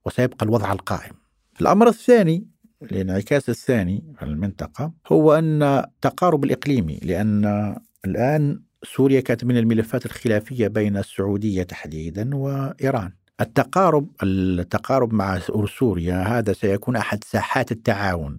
وسيبقى 0.05 0.47
الوضع 0.47 0.73
القائم. 0.73 1.13
الأمر 1.61 1.89
الثاني 1.89 2.47
الانعكاس 2.83 3.49
الثاني 3.49 4.15
على 4.19 4.31
المنطقة 4.31 4.93
هو 5.13 5.35
أن 5.35 5.85
تقارب 6.01 6.45
الإقليمي 6.45 7.01
لأن 7.03 7.77
الآن 8.05 8.63
سوريا 8.83 9.21
كانت 9.21 9.45
من 9.45 9.57
الملفات 9.57 10.07
الخلافية 10.07 10.69
بين 10.69 10.97
السعودية 10.97 11.63
تحديدا 11.63 12.37
وإيران. 12.37 13.13
التقارب 13.41 14.09
التقارب 14.23 15.15
مع 15.15 15.39
سوريا 15.79 16.15
هذا 16.23 16.53
سيكون 16.53 16.97
أحد 16.97 17.25
ساحات 17.25 17.73
التعاون 17.73 18.39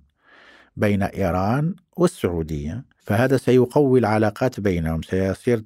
بين 0.77 1.04
إيران 1.04 1.75
والسعودية 1.98 2.86
فهذا 3.00 3.38
سيقوي 3.38 4.00
العلاقات 4.00 4.60
بينهم 4.60 5.01
سيصير 5.01 5.63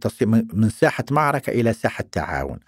من 0.53 0.69
ساحة 0.69 1.03
معركة 1.11 1.49
إلى 1.49 1.73
ساحة 1.73 2.03
تعاون 2.11 2.59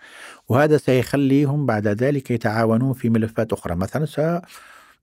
وهذا 0.50 0.77
سيخليهم 0.77 1.65
بعد 1.65 1.88
ذلك 1.88 2.32
يتعاونون 2.32 2.93
في 2.93 3.10
ملفات 3.10 3.53
أخرى. 3.53 3.75
مثلا 3.75 4.05
س 4.05 4.17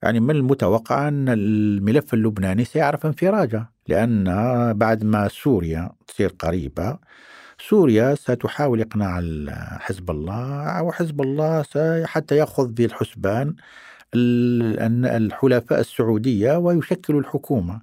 يعني 0.03 0.19
من 0.19 0.31
المتوقع 0.31 1.07
أن 1.07 1.29
الملف 1.29 2.13
اللبناني 2.13 2.65
سيعرف 2.65 3.05
انفراجه 3.05 3.69
لأن 3.87 4.23
بعد 4.73 5.03
ما 5.03 5.27
سوريا 5.27 5.91
تصير 6.07 6.29
قريبة 6.39 6.97
سوريا 7.69 8.15
ستحاول 8.15 8.81
إقناع 8.81 9.21
حزب 9.79 10.11
الله 10.11 10.83
وحزب 10.83 11.21
الله 11.21 11.63
حتى 12.05 12.37
يأخذ 12.37 12.67
بالحسبان 12.67 13.55
الحلفاء 14.15 15.79
السعودية 15.79 16.57
ويشكل 16.57 17.15
الحكومة. 17.15 17.81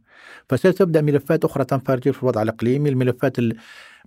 فستبدأ 0.49 1.01
ملفات 1.01 1.45
أخرى 1.45 1.65
تنفرج 1.65 2.11
في 2.11 2.23
الوضع 2.23 2.43
الإقليمي. 2.43 2.89
الملفات 2.91 3.37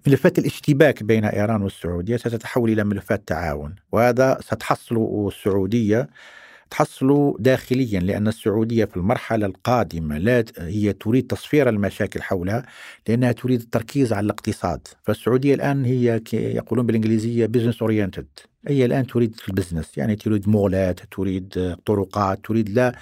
ملفات 0.08 0.40
الاشتباك 0.40 1.04
بين 1.04 1.26
إيران 1.26 1.62
والسعودية 1.62 2.18
ستتحول 2.18 2.70
إلى 2.70 2.84
ملفات 2.84 3.28
تعاون 3.28 3.76
وهذا 3.92 4.38
ستحصل 4.42 5.28
السعودية 5.28 6.10
تحصل 6.72 7.36
داخليا 7.40 8.00
لأن 8.00 8.28
السعودية 8.28 8.86
في 8.86 8.98
المرحلة 8.98 9.46
القادمة 9.46 10.18
لا 10.18 10.44
هي 10.58 10.94
تريد 10.94 11.28
تصفير 11.28 11.70
المشاكل 11.70 12.22
حولها 12.22 12.66
لأنها 13.08 13.32
تريد 13.32 13.62
التركيز 13.62 14.14
على 14.14 14.26
الاقتصاد. 14.26 14.88
فالسعودية 15.04 15.54
الآن 15.54 15.86
هي 15.86 16.22
يقولون 16.34 16.86
بالإنجليزية 16.86 17.48
business 17.48 17.76
oriented. 17.76 18.51
هي 18.68 18.86
الآن 18.86 19.08
تريد 19.08 19.36
ال 19.50 19.55
business 19.55 19.98
يعني 19.98 20.16
تريد 20.16 20.50
مولات 20.50 21.00
تريد 21.12 21.76
طرقات 21.86 22.46
تريد 22.46 22.70
لا 22.70 22.96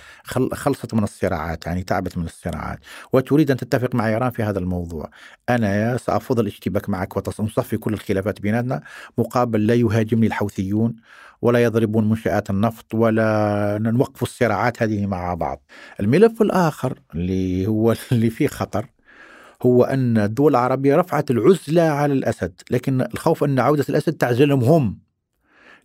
خلصت 0.53 0.93
من 0.93 1.03
الصراعات 1.03 1.65
يعني 1.65 1.83
تعبت 1.83 2.17
من 2.17 2.25
الصراعات. 2.25 2.79
وتريد 3.13 3.51
أن 3.51 3.57
تتفق 3.57 3.95
مع 3.95 4.07
إيران 4.07 4.31
في 4.31 4.43
هذا 4.43 4.59
الموضوع. 4.59 5.09
أنا 5.49 5.97
سأفضل 5.97 6.41
الاشتباك 6.43 6.89
معك 6.89 7.39
ونصفي 7.39 7.77
كل 7.77 7.93
الخلافات 7.93 8.41
بيناتنا 8.41 8.81
مقابل 9.17 9.67
لا 9.67 9.73
يهاجمني 9.73 10.27
الحوثيون 10.27 10.95
ولا 11.41 11.63
يضربون 11.63 12.09
منشآت 12.09 12.49
النفط 12.49 12.93
ولا 12.93 13.77
نوقف 13.81 14.23
الصراعات 14.23 14.83
هذه 14.83 15.05
مع 15.05 15.33
بعض. 15.33 15.63
الملف 15.99 16.41
الآخر 16.41 16.99
اللي 17.15 17.67
هو 17.67 17.95
اللي 18.11 18.29
فيه 18.29 18.47
خطر 18.47 18.85
هو 19.63 19.83
أن 19.83 20.17
الدول 20.17 20.51
العربية 20.51 20.95
رفعت 20.95 21.31
العزلة 21.31 21.81
على 21.81 22.13
الأسد 22.13 22.61
لكن 22.71 23.01
الخوف 23.01 23.43
أن 23.43 23.59
عودة 23.59 23.85
الأسد 23.89 24.13
تعزلهم 24.13 24.63
هم. 24.63 25.08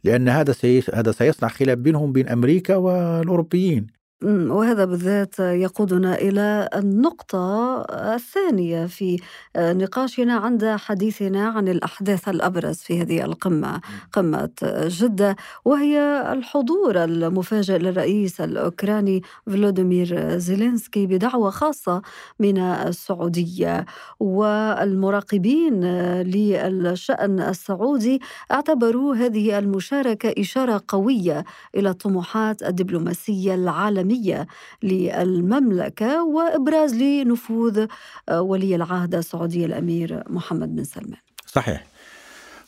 لأن 0.05 0.29
هذا 0.29 0.55
هذا 0.95 1.13
سيصنع 1.13 1.49
خلاف 1.49 1.79
بينهم 1.79 2.13
بين 2.13 2.29
أمريكا 2.29 2.77
والأوروبيين. 2.77 4.04
وهذا 4.25 4.85
بالذات 4.85 5.39
يقودنا 5.39 6.15
إلى 6.15 6.69
النقطة 6.75 7.81
الثانية 8.15 8.87
في 8.87 9.21
نقاشنا 9.57 10.35
عند 10.35 10.65
حديثنا 10.67 11.49
عن 11.49 11.69
الأحداث 11.69 12.29
الأبرز 12.29 12.77
في 12.77 13.03
هذه 13.03 13.25
القمة 13.25 13.81
قمة 14.13 14.51
جدة 14.87 15.37
وهي 15.65 15.99
الحضور 16.33 17.05
المفاجئ 17.05 17.79
للرئيس 17.79 18.41
الأوكراني 18.41 19.23
فلوديمير 19.47 20.39
زيلينسكي 20.39 21.07
بدعوة 21.07 21.51
خاصة 21.51 22.03
من 22.39 22.59
السعودية. 22.59 23.87
والمراقبين 24.21 25.85
للشأن 26.23 27.41
السعودي 27.41 28.21
اعتبروا 28.53 29.15
هذه 29.17 29.59
المشاركة 29.59 30.35
إشارة 30.39 30.83
قوية 30.89 31.45
إلى 31.77 31.91
الطموحات 31.91 32.63
الدبلوماسية 32.63 33.55
العالمية 33.55 34.14
العالمية 34.15 34.47
للمملكة 34.83 36.25
وإبراز 36.25 36.95
لنفوذ 36.95 37.87
آه، 38.29 38.43
ولي 38.43 38.77
العهد 38.77 39.15
السعودي 39.15 39.65
الأمير 39.65 40.23
محمد 40.29 40.77
بن 40.77 40.85
سلمان. 40.85 41.21
صحيح. 41.47 41.85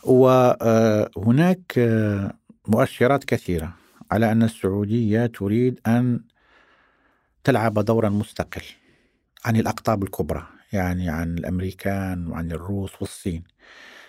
وهناك 0.05 1.79
آه، 1.79 2.33
مؤشرات 2.69 3.25
كثيرة 3.25 3.73
على 4.11 4.33
أن 4.33 4.43
السعودية 4.43 5.27
تريد 5.27 5.81
أن 5.87 6.21
تلعب 7.45 7.79
دورا 7.79 8.09
مستقل 8.09 8.63
عن 9.45 9.57
الأقطاب 9.57 10.03
الكبرى 10.03 10.47
يعني 10.73 11.09
عن 11.09 11.39
الأمريكان 11.39 12.27
وعن 12.27 12.53
الروس 12.53 12.91
والصين. 13.01 13.43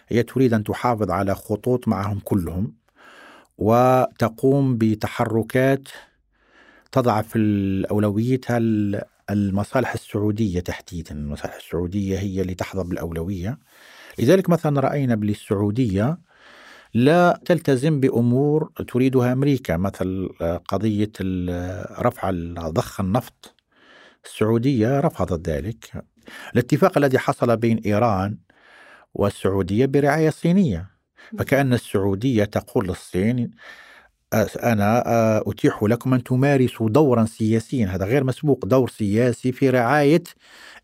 هي 0.07 0.23
تريد 0.23 0.53
أن 0.53 0.63
تحافظ 0.63 1.11
على 1.11 1.35
خطوط 1.35 1.87
معهم 1.87 2.19
كلهم 2.19 2.73
وتقوم 3.57 4.77
بتحركات 4.77 5.87
تضع 6.91 7.21
في 7.21 7.37
أولويتها 7.91 8.57
المصالح 9.29 9.93
السعودية 9.93 10.59
تحديدا. 10.59 11.15
المصالح 11.15 11.55
السعودية 11.55 12.19
هي 12.19 12.41
اللي 12.41 12.53
تحظى 12.53 12.83
بالأولوية. 12.83 13.59
لذلك 14.19 14.49
مثلا 14.49 14.79
رأينا 14.79 15.15
بالسعودية 15.15 16.17
لا 16.93 17.41
تلتزم 17.45 17.99
بأمور 17.99 18.71
تريدها 18.87 19.33
أمريكا 19.33 19.77
مثل 19.77 20.29
قضية 20.67 21.11
رفع 21.99 22.31
ضخ 22.59 23.01
النفط. 23.01 23.55
السعودية 24.25 24.99
رفضت 24.99 25.49
ذلك. 25.49 26.05
الاتفاق 26.53 26.97
الذي 26.97 27.19
حصل 27.19 27.57
بين 27.57 27.77
إيران 27.77 28.37
والسعودية 29.13 29.85
برعاية 29.85 30.29
صينية. 30.29 30.89
فكأن 31.39 31.73
السعودية 31.73 32.43
تقول 32.43 32.87
للصين 32.87 33.51
أنا 34.33 35.07
آه، 35.07 35.43
أتيح 35.47 35.83
لكم 35.83 36.13
أن 36.13 36.23
تمارسوا 36.23 36.89
دورا 36.89 37.25
سياسيا. 37.25 37.87
هذا 37.87 38.05
غير 38.05 38.23
مسبوق. 38.23 38.65
دور 38.65 38.89
سياسي 38.89 39.51
في 39.51 39.69
رعاية 39.69 40.23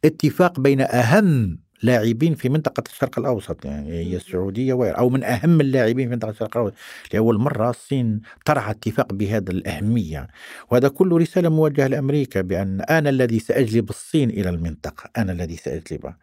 اتفاق 0.06 0.60
بين 0.60 0.82
أهم 0.82 1.58
لاعبين 1.84 2.36
في 2.36 2.50
منطقة 2.50 2.84
الشرق 2.88 3.20
الأوسط 3.20 3.66
يعني 3.66 3.92
هي 3.92 4.16
السعودية 4.16 4.92
أو 4.92 5.10
من 5.10 5.24
أهم 5.24 5.62
اللاعبين 5.62 6.08
في 6.08 6.12
منطقة 6.14 6.30
الشرق 6.30 6.58
الأوسط. 6.58 6.76
لأول 7.14 7.40
مرة 7.40 7.70
الصين 7.70 8.22
ترعى 8.46 8.72
اتفاق 8.72 9.14
بهذا 9.14 9.52
الأهمية. 9.52 10.28
وهذا 10.72 10.88
كله 10.88 11.18
رسالة 11.18 11.50
موجهة 11.50 11.88
لأمريكا 11.88 12.42
بأن 12.42 12.82
أنا 12.82 13.10
الذي 13.10 13.40
سأجلب 13.40 13.90
الصين 13.90 14.30
إلى 14.30 14.50
المنطقة. 14.50 15.10
أنا 15.18 15.32
الذي 15.32 15.56
سأجلبها. 15.58 16.18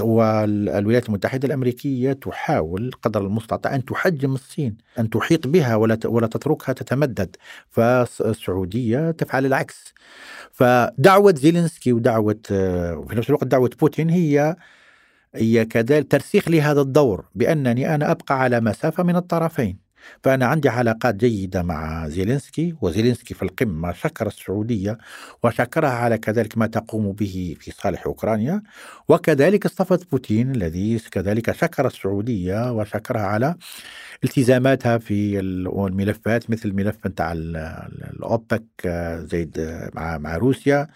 والولايات 0.00 1.08
المتحدة 1.08 1.46
الأمريكية 1.48 2.12
تحاول 2.12 2.90
قدر 3.02 3.20
المستطاع 3.20 3.74
أن 3.74 3.84
تحجم 3.84 4.34
الصين 4.34 4.76
أن 4.98 5.10
تحيط 5.10 5.46
بها 5.46 5.76
ولا 5.76 5.98
ولا 6.04 6.26
تتركها 6.26 6.72
تتمدد 6.72 7.36
فالسعودية 7.70 9.10
تفعل 9.10 9.46
العكس. 9.46 9.94
فدعوة 10.52 11.34
زيلينسكي 11.34 11.92
ودعوة 11.92 12.40
آه، 12.50 12.96
وفي 12.96 13.16
نفس 13.16 13.28
الوقت 13.28 13.44
دعوة 13.44 13.70
بوتين 13.80 14.10
هي 14.10 14.56
هي 15.34 15.64
كذلك 15.64 16.10
ترسيخ 16.10 16.48
لهذا 16.48 16.80
الدور 16.80 17.24
بأنني 17.34 17.94
أنا 17.94 18.10
أبقى 18.10 18.40
على 18.40 18.60
مسافة 18.60 19.02
من 19.02 19.16
الطرفين. 19.16 19.85
فأنا 20.24 20.46
عندي 20.46 20.68
علاقات 20.68 21.14
جيدة 21.14 21.62
مع 21.62 22.08
زيلينسكي 22.08 22.74
وزيلينسكي 22.80 23.34
في 23.34 23.42
القمة 23.42 23.92
شكر 23.92 24.26
السعودية 24.26 24.98
وشكرها 25.42 25.90
على 25.90 26.18
كذلك 26.18 26.58
ما 26.58 26.66
تقوم 26.66 27.12
به 27.12 27.56
في 27.60 27.70
صالح 27.70 28.06
أوكرانيا 28.06 28.62
وكذلك 29.08 29.66
اصطفت 29.66 30.10
بوتين 30.10 30.50
الذي 30.50 30.98
كذلك 30.98 31.52
شكر 31.52 31.86
السعودية 31.86 32.72
وشكرها 32.72 33.22
على 33.22 33.54
التزاماتها 34.24 34.98
في 34.98 35.40
الملفات 35.40 36.50
مثل 36.50 36.68
الملف 36.68 37.06
نتاع 37.06 37.32
الأوبك 37.32 38.64
زيد 39.30 39.80
مع 39.94 40.18
مع 40.18 40.36
روسيا 40.36 40.88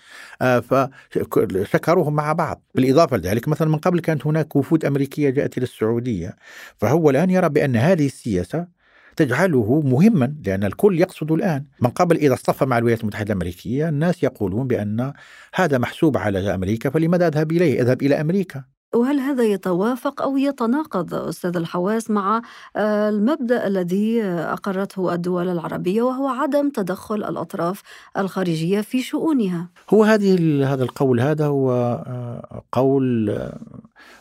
آه، 0.43 0.61
فشكروهم 0.61 2.15
مع 2.15 2.33
بعض. 2.33 2.63
بالإضافة 2.75 3.17
لذلك 3.17 3.49
مثلا 3.49 3.69
من 3.69 3.79
قبل 3.79 4.01
كانت 4.01 4.27
هناك 4.27 4.57
وفود 4.57 4.85
أمريكية 4.85 5.31
جاءت 5.31 5.59
إلى 5.59 5.65
السعوديه 5.65 6.37
فهو 6.79 7.11
الآن 7.11 7.31
يرى 7.31 7.49
بأن 7.49 7.77
هذه 7.77 8.07
السياسة 8.07 8.80
تجعله 9.17 9.83
مهما 9.85 10.35
لأن 10.45 10.65
الكل 10.65 11.01
يقصد 11.01 11.33
الآن. 11.33 11.65
من 11.81 11.91
قبل 11.91 12.17
إذا 12.17 12.35
اصطفى 12.35 12.65
مع 12.65 12.79
الولايات 12.79 13.01
المتحدة 13.01 13.27
الأمريكية 13.27 13.89
الناس 13.89 14.23
يقولون 14.23 14.67
بأن 14.67 15.13
هذا 15.55 15.79
محسوب 15.79 16.17
على 16.17 16.55
أمريكا 16.55 16.91
فلماذا 16.91 17.27
أذهب 17.27 17.53
إليه؟ 17.53 17.83
أذهب 17.83 18.03
إلى 18.03 18.21
أمريكا. 18.21 18.65
وهل 18.95 19.21
هذا 19.21 19.45
يتوافق 19.45 20.23
أو 20.23 20.37
يتناقض 20.37 21.15
أستاذ 21.15 21.57
الحواس 21.57 22.11
مع 22.11 22.43
آه، 22.77 23.09
المبدأ 23.09 23.67
الذي 23.67 24.23
أقرته 24.25 25.15
الدول 25.15 25.49
العربية 25.49 26.03
وهو 26.03 26.29
عدم 26.29 26.71
تدخل 26.71 27.15
الأطراف 27.15 27.83
الخارجية 28.19 28.81
في 28.81 29.03
شؤونها؟ 29.03 29.69
هو 29.91 30.05
هذه 30.05 30.35
هذا 30.73 30.85
القول 30.85 31.21
هذا 31.21 31.47
هو 31.47 31.73
آه، 32.07 32.63
قول 32.73 33.31
آه، 33.31 33.59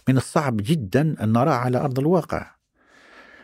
من 0.07 0.17
الصعب 0.17 0.57
جدا 0.57 1.15
أن 1.23 1.31
نراه 1.31 1.53
على 1.53 1.77
أرض 1.77 1.99
الواقع. 1.99 2.58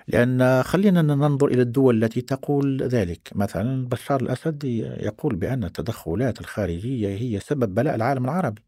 لأن 0.07 0.63
خلينا 0.63 1.01
ننظر 1.01 1.47
إلى 1.47 1.61
الدول 1.61 2.03
التي 2.03 2.21
تقول 2.21 2.83
ذلك. 2.83 3.31
مثلا 3.35 3.87
بشار 3.87 4.21
الأسد 4.21 4.63
يقول 4.99 5.35
بأن 5.35 5.63
التدخلات 5.63 6.41
الخارجية 6.41 7.07
هي 7.17 7.39
سبب 7.39 7.75
بلاء 7.75 7.95
العالم 7.95 8.25
العربي 8.25 8.61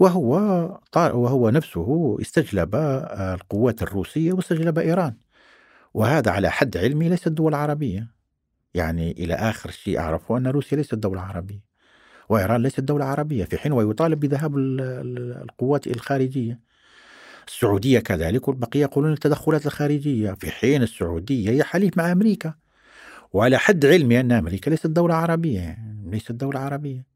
وهو 0.00 0.34
وهو 0.96 1.50
نفسه 1.50 2.16
استجلب 2.20 2.74
القوات 2.74 3.82
الروسية 3.82 4.32
واستجلب 4.32 4.78
إيران. 4.78 5.14
وهذا 5.94 6.30
على 6.30 6.50
حد 6.50 6.76
علمي 6.76 7.08
ليست 7.08 7.28
دول 7.28 7.54
عربية. 7.54 8.10
يعني 8.74 9.12
إلى 9.12 9.34
آخر 9.34 9.70
شيء 9.70 9.98
أعرفه 9.98 10.36
أن 10.38 10.46
روسيا 10.46 10.76
ليست 10.78 10.94
دولة 10.94 11.20
عربية 11.20 11.60
وإيران 12.28 12.62
ليست 12.62 12.80
دولة 12.80 13.04
عربية 13.04 13.44
في 13.44 13.58
حين 13.58 13.72
ويطالب 13.72 14.20
بذهاب 14.20 14.56
القوات 14.58 15.86
الخارجية. 15.86 16.60
السعودية 17.48 17.98
كذلك 17.98 18.48
والبقية 18.48 18.80
يقولون 18.80 19.12
التدخلات 19.12 19.66
الخارجية. 19.66 20.32
في 20.32 20.50
حين 20.50 20.82
السعودية 20.82 21.50
هي 21.50 21.64
حليف 21.64 21.96
مع 21.96 22.12
أمريكا. 22.12 22.54
وعلى 23.32 23.58
حد 23.58 23.86
علمي 23.86 24.20
أن 24.20 24.32
أمريكا 24.32 24.70
ليست 24.70 24.86
دولة 24.86 25.14
عربية. 25.14 25.78
ليست 26.06 26.32
دولة 26.32 26.60
عربية. 26.60 27.06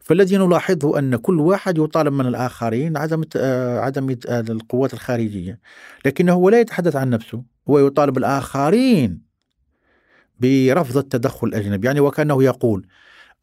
فالذي 0.00 0.36
نلاحظه 0.36 0.98
أن 0.98 1.16
كل 1.16 1.40
واحد 1.40 1.78
يطالب 1.78 2.12
من 2.12 2.26
الآخرين 2.26 2.96
عدم 2.96 3.22
آه، 3.36 3.80
عدم 3.80 4.16
آه، 4.28 4.40
القوات 4.40 4.94
الخارجية. 4.94 5.60
لكنه 6.06 6.32
هو 6.32 6.48
لا 6.50 6.60
يتحدث 6.60 6.96
عن 6.96 7.10
نفسه. 7.10 7.42
هو 7.68 7.78
يطالب 7.78 8.18
الآخرين 8.18 9.20
برفض 10.40 10.96
التدخل 10.96 11.46
الأجنبي. 11.46 11.86
يعني 11.86 12.00
وكأنه 12.00 12.42
يقول 12.42 12.86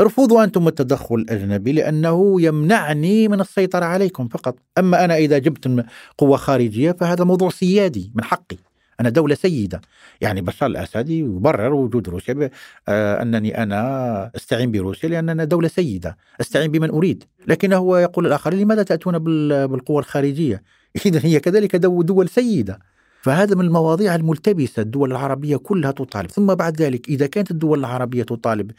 ارفضوا 0.02 0.44
أنتم 0.44 0.68
التدخل 0.68 1.16
الأجنبي 1.16 1.72
لأنه 1.72 2.42
يمنعني 2.42 3.28
من 3.28 3.42
السيطرة 3.42 3.86
عليكم 3.86 4.28
فقط. 4.28 4.56
أما 4.78 5.06
أنا 5.06 5.16
إذا 5.18 5.38
جبت 5.38 5.86
قوة 6.18 6.38
خارجية 6.38 6.92
فهذا 6.92 7.24
موضوع 7.24 7.50
سيادي 7.50 8.12
من 8.16 8.24
حقي. 8.24 8.58
أنا 9.00 9.10
دولة 9.10 9.36
سيدة. 9.36 9.82
يعني 10.22 10.42
بشار 10.42 10.70
الأسد 10.70 11.10
يبرر 11.10 11.74
وجود 11.74 12.10
روسيا 12.10 12.50
آه 12.88 13.22
أنني 13.22 13.64
أنا 13.64 14.32
أستعين 14.36 14.72
بروسيا 14.72 15.10
لأننا 15.10 15.44
دولة 15.44 15.68
سيدة. 15.68 16.18
أستعين 16.42 16.72
بمن 16.72 16.90
أريد. 16.90 17.24
لكن 17.48 17.74
هو 17.74 17.98
يقول 17.98 18.28
الآخرين 18.28 18.60
لماذا 18.60 18.84
تأتون 18.84 19.20
بالقوة 19.68 20.00
الخارجية؟ 20.00 20.64
إذا 21.06 21.20
هي 21.24 21.40
كذلك 21.40 21.76
دول 21.76 22.30
سيدة. 22.30 22.80
فهذا 23.22 23.56
من 23.56 23.66
المواضيع 23.66 24.16
الملتبسة. 24.16 24.82
الدول 24.82 25.12
العربية 25.12 25.58
كلها 25.58 25.92
تطالب. 25.92 26.32
ثم 26.32 26.56
بعد 26.56 26.82
ذلك 26.82 27.10
إذا 27.10 27.28
كانت 27.28 27.52
الدول 27.52 27.80
العربية 27.80 28.24
تطالب 28.24 28.72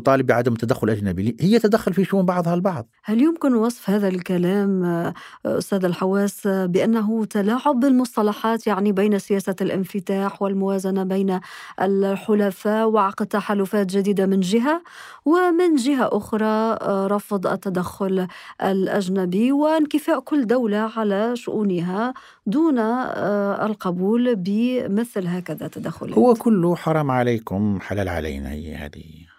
تطالب 0.00 0.26
بعدم 0.26 0.52
التدخل 0.52 0.88
الأجنبي. 0.88 1.36
هي 1.40 1.58
تدخل 1.58 1.94
في 1.94 2.04
شؤون 2.04 2.26
بعضها 2.26 2.54
البعض. 2.54 2.86
هل 3.04 3.22
يمكن 3.22 3.54
وصف 3.54 3.90
هذا 3.90 4.08
الكلام 4.08 4.84
آه، 4.84 5.14
أستاذ 5.46 5.84
الحواس 5.84 6.46
بأنه 6.46 7.24
تلاعب 7.24 7.80
بالمصطلحات 7.80 8.66
يعني 8.66 8.92
بين 8.92 9.18
سياسة 9.18 9.56
الانفتاح 9.60 10.42
والموازنة 10.42 11.04
بين 11.04 11.40
الحلفاء 11.82 12.88
وعقد 12.88 13.26
تحالفات 13.26 13.86
جديدة 13.86 14.26
من 14.26 14.40
جهة 14.40 14.82
ومن 15.24 15.76
جهة 15.76 16.08
أخرى 16.12 16.44
آه، 16.44 17.06
رفض 17.06 17.46
التدخل 17.46 18.26
الأجنبي 18.62 19.52
وانكفاء 19.52 20.20
كل 20.20 20.46
دولة 20.46 20.90
على 20.96 21.36
شؤونها 21.36 22.14
دون 22.46 22.78
آه، 22.78 23.66
القبول 23.66 24.34
بمثل 24.36 25.26
هكذا 25.26 25.68
تدخلات 25.68 26.18
هو 26.18 26.34
كله 26.34 26.76
حرام 26.76 27.10
عليكم 27.10 27.78
حلال 27.80 28.08
علينا 28.08 28.50
هي 28.50 28.74
هذه. 28.74 29.35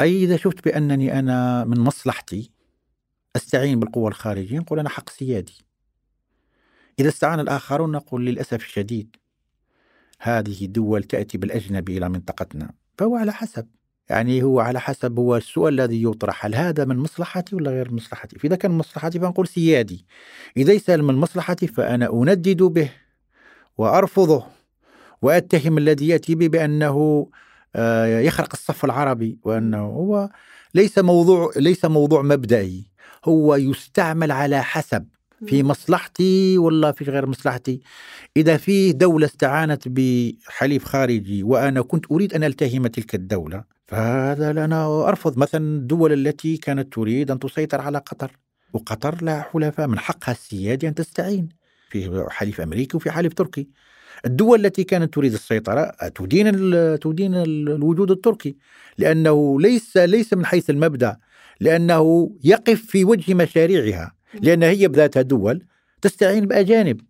أي 0.00 0.24
إذا 0.24 0.36
شفت 0.36 0.64
بأنني 0.64 1.18
أنا 1.18 1.64
من 1.64 1.80
مصلحتي 1.80 2.50
أستعين 3.36 3.80
بالقوى 3.80 4.08
الخارجية 4.08 4.58
نقول 4.58 4.78
أنا 4.78 4.88
حق 4.88 5.10
سيادي. 5.10 5.64
إذا 6.98 7.08
استعان 7.08 7.40
الآخرون 7.40 7.92
نقول 7.92 8.26
للأسف 8.26 8.54
الشديد 8.54 9.16
هذه 10.20 10.64
الدول 10.64 11.02
تأتي 11.02 11.38
بالأجنبي 11.38 11.98
إلى 11.98 12.08
منطقتنا. 12.08 12.70
فهو 12.98 13.16
على 13.16 13.32
حسب. 13.32 13.66
يعني 14.10 14.42
هو 14.42 14.60
على 14.60 14.80
حسب 14.80 15.18
هو 15.18 15.36
السؤال 15.36 15.80
الذي 15.80 16.02
يطرح. 16.02 16.46
هل 16.46 16.54
هذا 16.54 16.84
من 16.84 16.96
مصلحتي 16.96 17.56
ولا 17.56 17.70
غير 17.70 17.92
مصلحتي؟ 17.92 18.38
فإذا 18.38 18.56
كان 18.56 18.70
مصلحتي 18.70 19.18
فنقول 19.20 19.48
سيادي. 19.48 20.06
إذا 20.56 20.72
يسأل 20.72 21.02
من 21.04 21.14
مصلحتي 21.14 21.66
فأنا 21.66 22.12
أندد 22.12 22.62
به 22.62 22.90
وأرفضه 23.78 24.46
وأتهم 25.22 25.78
الذي 25.78 26.08
يأتي 26.08 26.34
به 26.34 26.48
بأنه 26.48 27.28
يخرق 28.26 28.48
الصف 28.52 28.84
العربي 28.84 29.38
وأنه 29.42 29.78
هو 29.78 30.30
ليس 30.74 30.98
موضوع 30.98 31.50
ليس 31.56 31.84
موضوع 31.84 32.22
مبدئي. 32.22 32.84
هو 33.24 33.54
يستعمل 33.54 34.32
على 34.32 34.62
حسب 34.62 35.06
في 35.46 35.62
مصلحتي 35.62 36.58
ولا 36.58 36.92
في 36.92 37.04
غير 37.04 37.26
مصلحتي. 37.26 37.80
إذا 38.36 38.56
في 38.56 38.92
دولة 38.92 39.26
استعانت 39.26 39.88
بحليف 39.88 40.84
خارجي 40.84 41.42
وأنا 41.42 41.82
كنت 41.82 42.04
أريد 42.12 42.34
أن 42.34 42.44
ألتهم 42.44 42.86
تلك 42.86 43.14
الدولة 43.14 43.64
فهذا 43.86 44.50
أنا 44.50 45.08
أرفض 45.08 45.38
مثلا 45.38 45.64
الدول 45.64 46.12
التي 46.12 46.56
كانت 46.56 46.94
تريد 46.94 47.30
أن 47.30 47.38
تسيطر 47.38 47.80
على 47.80 47.98
قطر. 47.98 48.38
وقطر 48.72 49.24
لها 49.24 49.46
حلفاء 49.52 49.86
من 49.86 49.98
حقها 49.98 50.32
السيادي 50.32 50.88
أن 50.88 50.94
تستعين 50.94 51.48
في 51.90 52.26
حليف 52.30 52.60
أمريكي 52.60 52.96
وفي 52.96 53.10
حليف 53.10 53.34
تركي. 53.34 53.68
الدول 54.26 54.66
التي 54.66 54.84
كانت 54.84 55.14
تريد 55.14 55.32
السيطرة 55.32 55.82
تدين 56.14 56.52
تدين 56.98 57.34
الوجود 57.34 58.10
التركي 58.10 58.56
لأنه 58.98 59.60
ليس 59.60 59.96
ليس 59.96 60.34
من 60.34 60.46
حيث 60.46 60.70
المبدأ 60.70 61.16
لأنه 61.60 62.30
يقف 62.44 62.86
في 62.86 63.04
وجه 63.04 63.34
مشاريعها 63.34 64.14
لأن 64.42 64.62
هي 64.62 64.88
بذاتها 64.88 65.22
دول 65.22 65.62
تستعين 66.02 66.46
بأجانب 66.46 67.00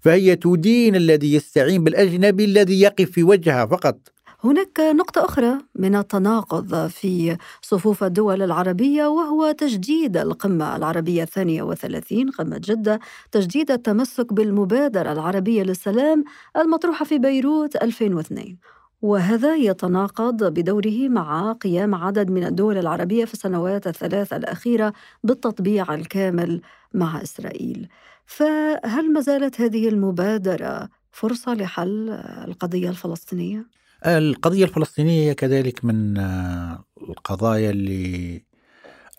فهي 0.00 0.36
تدين 0.36 0.96
الذي 0.96 1.34
يستعين 1.34 1.84
بالأجنبي 1.84 2.44
الذي 2.44 2.80
يقف 2.80 3.10
في 3.10 3.22
وجهها 3.22 3.66
فقط. 3.66 4.13
هناك 4.44 4.80
نقطة 4.80 5.24
أخرى 5.24 5.58
من 5.74 5.96
التناقض 5.96 6.86
في 6.86 7.36
صفوف 7.62 8.04
الدول 8.04 8.42
العربية 8.42 9.06
وهو 9.06 9.50
تجديد 9.50 10.16
القمة 10.16 10.76
العربية 10.76 11.22
الثانية 11.22 11.62
وثلاثين 11.62 12.30
قمة 12.30 12.60
جدة 12.64 13.00
تجديد 13.32 13.70
التمسك 13.70 14.32
بالمبادرة 14.32 15.12
العربية 15.12 15.62
للسلام 15.62 16.24
المطروحة 16.56 17.04
في 17.04 17.18
بيروت 17.18 17.76
2002 17.76 18.56
وهذا 19.02 19.56
يتناقض 19.56 20.44
بدوره 20.44 21.08
مع 21.08 21.52
قيام 21.52 21.94
عدد 21.94 22.30
من 22.30 22.44
الدول 22.44 22.78
العربية 22.78 23.24
في 23.24 23.34
السنوات 23.34 23.86
الثلاث 23.86 24.32
الأخيرة 24.32 24.92
بالتطبيع 25.24 25.94
الكامل 25.94 26.60
مع 26.94 27.22
إسرائيل 27.22 27.88
فهل 28.26 29.12
ما 29.12 29.20
زالت 29.20 29.60
هذه 29.60 29.88
المبادرة 29.88 30.88
فرصة 31.12 31.54
لحل 31.54 32.10
القضية 32.48 32.88
الفلسطينية؟ 32.90 33.83
القضية 34.06 34.64
الفلسطينية 34.64 35.32
كذلك 35.32 35.84
من 35.84 36.18
آه، 36.18 36.84
القضايا 37.02 37.70
اللي 37.70 38.42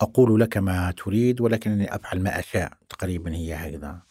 أقول 0.00 0.40
لك 0.40 0.56
ما 0.56 0.90
تريد 0.90 1.40
ولكنني 1.40 1.94
أفعل 1.94 2.20
ما 2.20 2.38
أشاء 2.38 2.72
تقريبا 2.88 3.34
هي 3.34 3.54
هكذا. 3.54 4.02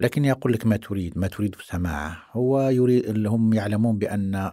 لكني 0.00 0.32
أقول 0.32 0.52
لك 0.52 0.66
ما 0.66 0.76
تريد 0.76 1.18
ما 1.18 1.26
تريد 1.26 1.56
سماعه. 1.64 2.22
هو 2.32 2.68
يريد 2.68 3.26
هم 3.26 3.52
يعلمون 3.54 3.98
بأن 3.98 4.52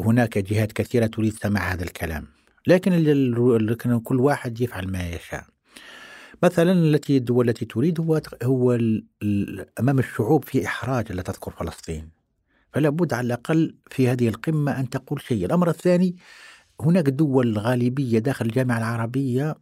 هناك 0.00 0.38
جهات 0.38 0.72
كثيرة 0.72 1.06
تريد 1.06 1.32
سماع 1.32 1.72
هذا 1.72 1.84
الكلام. 1.84 2.26
لكن 2.66 4.00
كل 4.04 4.20
واحد 4.20 4.60
يفعل 4.60 4.88
ما 4.88 5.08
يشاء. 5.10 5.44
مثلا 6.42 6.72
التي 6.72 7.16
الدول 7.16 7.48
التي 7.48 7.64
تريد 7.64 8.00
هو 8.00 8.20
هو 8.42 8.78
أمام 9.80 9.98
الشعوب 9.98 10.44
في 10.44 10.66
إحراج 10.66 11.12
لا 11.12 11.22
تذكر 11.22 11.50
فلسطين. 11.50 12.15
فلا 12.76 12.88
بد 12.88 13.12
على 13.12 13.26
الأقل 13.26 13.74
في 13.90 14.08
هذه 14.08 14.28
القمة 14.28 14.80
أن 14.80 14.90
تقول 14.90 15.20
شيء. 15.20 15.46
الأمر 15.46 15.70
الثاني 15.70 16.16
هناك 16.80 17.08
دول 17.08 17.58
غالبية 17.58 18.18
داخل 18.18 18.46
الجامعة 18.46 18.78
العربية 18.78 19.54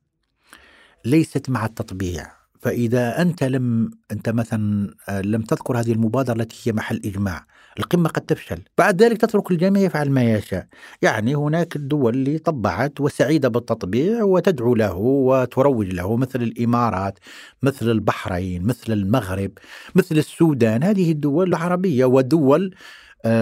ليست 1.05 1.50
مع 1.50 1.64
التطبيع. 1.66 2.27
فإذا 2.61 3.22
أنت 3.22 3.44
لم 3.44 3.90
أنت 4.12 4.29
مثلا 4.29 4.94
آه، 5.09 5.20
لم 5.20 5.42
تذكر 5.42 5.81
هذه 5.81 5.92
المبادرة 5.92 6.35
التي 6.35 6.57
هي 6.64 6.72
محل 6.72 7.00
إجماع 7.05 7.46
القمة 7.79 8.09
قد 8.09 8.22
تفشل. 8.22 8.62
بعد 8.79 9.03
ذلك 9.03 9.20
تترك 9.20 9.50
الجميع 9.50 9.83
يفعل 9.83 10.11
ما 10.11 10.22
يشاء. 10.22 10.66
يعني 11.03 11.35
هناك 11.35 11.77
الدول 11.77 12.14
اللي 12.14 12.38
طبعت 12.38 13.00
وسعيدة 13.00 13.48
بالتطبيع 13.48 14.22
وتدعو 14.22 14.74
له 14.74 14.94
وتروج 14.96 15.87
له 15.87 16.16
مثل 16.16 16.42
الإمارات 16.42 17.18
مثل 17.62 17.90
البحرين 17.90 18.62
مثل 18.62 18.92
المغرب 18.92 19.50
مثل 19.94 20.18
السودان. 20.18 20.83
هذه 20.83 21.12
الدول 21.12 21.48
العربية 21.48 22.05
ودول 22.05 22.74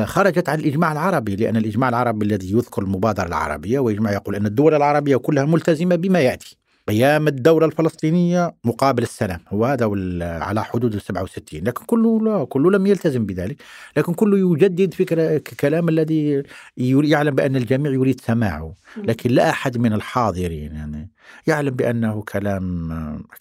خرجت 0.05 0.49
عن 0.49 0.59
الإجماع 0.59 0.93
العربي 0.93 1.37
لأن 1.37 1.57
الإجماع 1.57 1.89
العربي 1.89 2.27
الذي 2.27 2.53
يذكر 2.53 2.83
المبادرة 2.83 3.27
العربية 3.27 3.79
وإجماع 3.79 4.13
يقول 4.13 4.37
أن 4.37 4.47
الدول 4.47 4.75
العربية 4.75 5.17
كلها 5.17 5.45
ملتزمة 5.45 5.97
بما 5.97 6.21
يأتي. 6.21 6.57
قيام 6.89 7.29
الدولة 7.29 7.67
الفلسطينية 7.67 8.55
مقابل 8.65 9.03
السلام. 9.03 9.41
هو 9.49 9.65
هذا 9.65 9.91
على 10.23 10.65
حدود 10.65 10.95
ال 10.95 11.01
67 11.03 11.65
لكن 11.65 11.85
كله 11.85 12.21
لا 12.25 12.45
كله 12.45 12.71
لم 12.71 12.87
يلتزم 12.87 13.27
بذلك. 13.27 13.63
لكن 13.97 14.15
كله 14.15 14.53
يجدد 14.53 14.95
فكرة 14.95 15.43
كلام 15.61 15.89
الذي 15.89 16.43
يعلم 16.77 17.35
بأن 17.35 17.57
الجميع 17.57 17.93
يريد 17.93 18.21
سماعه. 18.21 18.75
لكن 18.97 19.31
لا 19.31 19.51
أحد 19.51 19.79
من 19.79 19.93
الحاضرين 19.93 20.73
يعني 20.75 21.11
يعلم 21.47 21.71
بأنه 21.71 22.23
كلام 22.23 22.89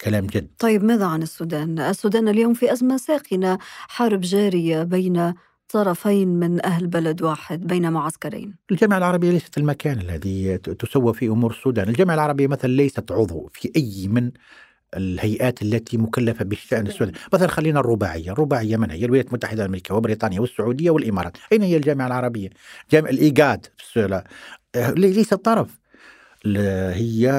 كلام 0.04 0.26
جد. 0.26 0.48
طيب 0.58 0.84
ماذا 0.84 1.06
عن 1.06 1.22
السودان؟ 1.22 1.78
السودان 1.78 2.28
اليوم 2.28 2.54
في 2.54 2.72
أزمة 2.72 2.96
ساخنة. 2.96 3.58
حرب 3.88 4.20
جارية 4.20 4.82
بين 4.82 5.34
طرفين 5.72 6.28
من 6.28 6.66
أهل 6.66 6.86
بلد 6.86 7.22
واحد 7.22 7.66
بين 7.66 7.92
معسكرين 7.92 8.54
الجامعة 8.70 8.98
العربية 8.98 9.30
ليست 9.30 9.58
المكان 9.58 10.00
الذي 10.00 10.58
تسوى 10.58 11.14
فيه 11.14 11.32
أمور 11.32 11.50
السودان. 11.50 11.88
الجامعة 11.88 12.14
العربية 12.14 12.46
مثلا 12.46 12.70
ليست 12.70 13.12
عضو 13.12 13.50
في 13.52 13.72
أي 13.76 14.08
من 14.08 14.30
الهيئات 14.96 15.62
التي 15.62 15.96
مكلفة 15.96 16.44
بالشأن 16.44 16.86
السوداني 16.86 17.18
مثلا 17.32 17.48
خلينا 17.48 17.80
الرباعية. 17.80 18.32
الرباعية 18.32 18.76
من 18.76 18.90
هي؟ 18.90 19.04
الولايات 19.04 19.28
المتحدة 19.28 19.62
الأمريكية 19.62 19.94
وبريطانيا 19.94 20.40
والسعودية 20.40 20.90
والإمارات. 20.90 21.36
أين 21.52 21.62
هي 21.62 21.76
الجامعة 21.76 22.06
العربية؟ 22.06 22.48
جامعة 22.90 23.10
الإيجاد 23.10 23.66
ليست 24.76 25.34
طرف. 25.34 25.78
هي 26.46 27.30